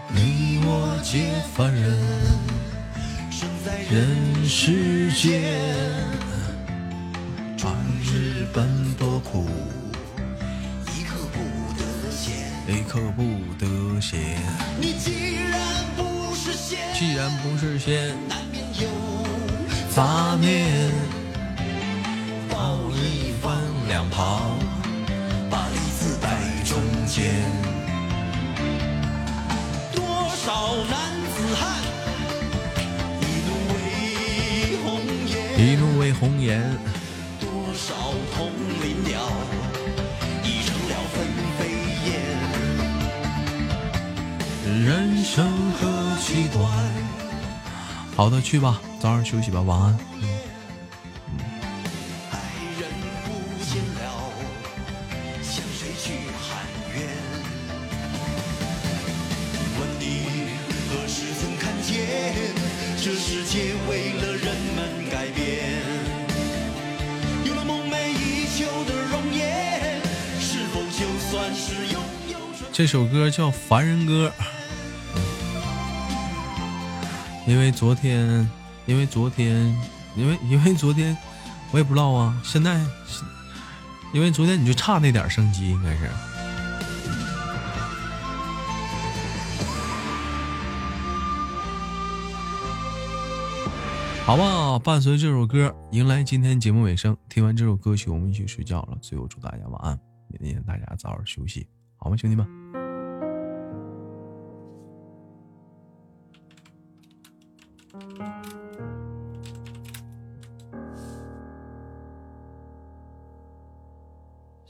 [0.09, 1.99] 你我皆凡人，
[3.33, 5.43] 生在人世间，
[7.57, 9.49] 终日奔波苦，
[10.97, 11.41] 一刻不
[11.77, 12.33] 得闲。
[12.69, 13.23] 一刻不
[13.59, 14.39] 得闲。
[14.81, 15.61] 你既然
[15.97, 18.15] 不是仙，既然不是仙。
[19.95, 20.91] 杂念
[22.51, 23.53] 抱一方
[23.87, 24.59] 两旁，
[25.49, 26.29] 把利字摆
[26.65, 27.33] 中间。
[29.95, 30.05] 多
[30.35, 30.99] 少男
[31.37, 31.81] 子汉，
[33.21, 33.79] 一怒为
[34.83, 34.85] 红
[35.29, 36.61] 颜；一怒为红颜。
[37.39, 37.95] 多少
[38.35, 38.51] 同
[38.83, 39.21] 林鸟，
[40.43, 41.25] 已成了分
[41.57, 41.61] 飞
[42.11, 42.11] 燕。
[44.85, 45.47] 人生
[45.81, 45.83] 何
[46.21, 46.69] 其短。
[48.17, 49.99] 好的，去吧，早点休息吧，晚安。
[52.31, 52.39] 爱
[52.81, 52.89] 人
[53.27, 53.29] 不
[53.63, 54.33] 见了，
[55.43, 56.65] 向谁去喊
[56.95, 57.05] 冤？
[60.01, 60.49] 你
[60.89, 61.93] 何时曾看见，
[62.97, 65.69] 这世界为了人们改变？
[67.45, 70.01] 有了梦寐以求的容颜，
[70.41, 72.65] 是否就算是拥有着？
[72.73, 74.33] 这首歌叫《凡人歌》，
[77.47, 78.49] 因为昨天，
[78.87, 79.75] 因为昨天，
[80.15, 81.17] 因为因为昨天，
[81.73, 82.41] 我也不知道啊。
[82.45, 82.79] 现在，
[84.13, 86.11] 因为昨天你就差那点升级，应该是。
[94.27, 97.15] 好吧，伴随这首歌，迎来今天节目尾声。
[97.29, 98.97] 听完这首歌曲，我们一起睡觉了。
[99.03, 99.99] 最后祝大家晚安，
[100.29, 101.67] 明天大家早点休息，
[101.97, 102.84] 好吗，兄弟们？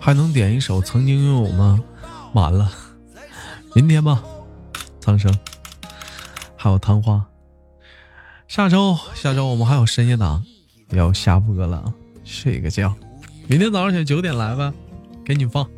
[0.00, 1.80] 还能点一首《曾经拥有》吗？
[2.34, 2.70] 完了，
[3.74, 4.22] 明天吧，
[5.00, 5.32] 苍生，
[6.56, 7.24] 还有昙花。
[8.48, 10.44] 下周，下周我们还有深夜档，
[10.90, 11.92] 要下播了，
[12.24, 12.94] 睡个觉。
[13.46, 14.72] 明天早上起来九点来呗，
[15.24, 15.68] 给你放。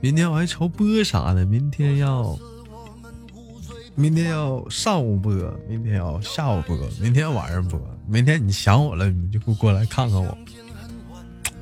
[0.00, 1.44] 明天我还愁播啥呢？
[1.44, 2.36] 明天要，
[3.94, 5.32] 明天要上午播，
[5.68, 7.80] 明天要下午播，明天晚上播。
[8.06, 10.36] 明天你想我了，你就给我过来看看我，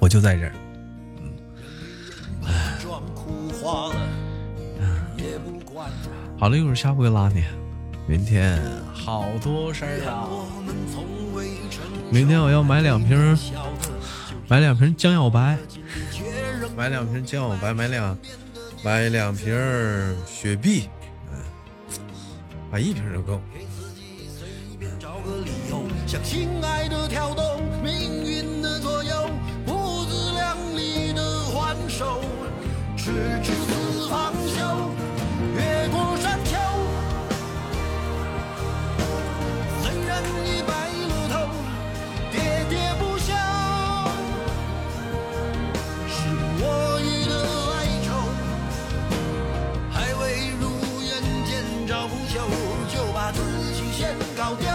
[0.01, 0.53] 我就在这儿。
[2.81, 3.97] 妆哭花了，
[5.17, 5.89] 也不管。
[6.39, 7.45] 好了，一会儿下回拉你。
[8.09, 8.61] 明天
[8.93, 10.27] 好多事儿啊！
[12.11, 13.39] 明天我要买两瓶，
[14.49, 15.57] 买两瓶江小白，
[16.77, 18.19] 买两瓶江小白，买两
[18.83, 19.55] 买两瓶
[20.27, 20.89] 雪碧，
[21.31, 21.39] 嗯，
[22.73, 23.41] 买一瓶就够。
[33.13, 34.55] 是执子方休，
[35.57, 36.57] 越过山丘。
[39.83, 40.71] 虽然已白
[41.09, 41.35] 了头，
[42.31, 42.35] 喋
[42.71, 43.29] 喋不休，
[46.07, 46.15] 是
[46.61, 46.65] 我
[47.03, 47.35] 已的
[47.73, 47.75] 哀
[48.07, 48.09] 愁，
[49.91, 50.23] 还未
[50.61, 50.63] 如
[51.03, 51.11] 愿
[51.45, 51.51] 见
[51.89, 52.39] 着不朽，
[52.95, 53.39] 就把自
[53.75, 54.69] 己先搞丢。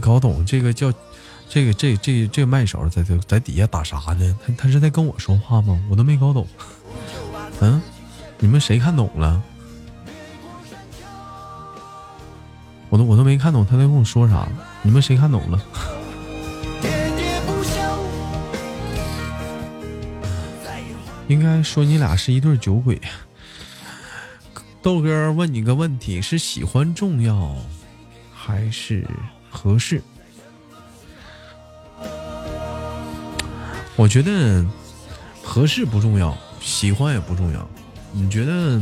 [0.00, 0.92] 搞懂这个叫
[1.48, 4.38] 这个这这这麦手在在在底下打啥呢？
[4.44, 5.78] 他他是在跟我说话吗？
[5.90, 6.46] 我都没搞懂。
[7.60, 7.80] 嗯，
[8.38, 9.42] 你们谁看懂了？
[12.88, 14.48] 我都我都没看懂他在跟我说啥，
[14.82, 15.62] 你们谁看懂了？
[21.28, 23.00] 应该说你俩是一对酒鬼。
[24.82, 27.54] 豆哥问你个问题：是喜欢重要
[28.34, 29.06] 还是
[29.50, 30.00] 合适？
[33.96, 34.64] 我觉得
[35.42, 37.68] 合适不重要，喜欢也不重要。
[38.12, 38.80] 你觉得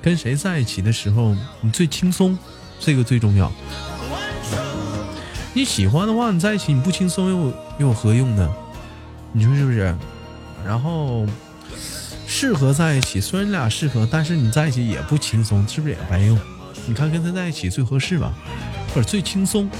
[0.00, 2.38] 跟谁在一起的时候你最轻松？
[2.80, 3.52] 这个最重要。
[5.52, 7.36] 你喜欢的话，你在一起你不轻松又
[7.78, 8.50] 又有何用呢？
[9.32, 9.94] 你说是不是？
[10.64, 11.26] 然后
[12.26, 16.38] 适合在一起，虽然你俩适合，但是你在一起也不轻松，是不是也白用？
[16.86, 18.32] 你看跟他在一起最合适吧，
[18.94, 19.70] 或者最轻松。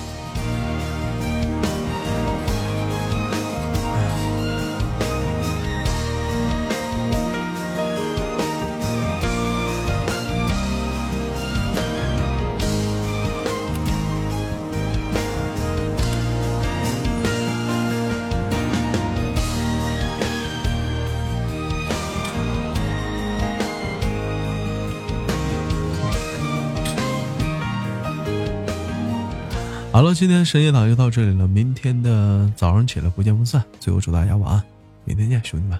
[30.15, 33.63] 今天深夜档就到这里了，明天的早上起来不见不散。
[33.81, 34.63] 最后祝大家晚安，
[35.05, 35.77] 明天见，兄弟们，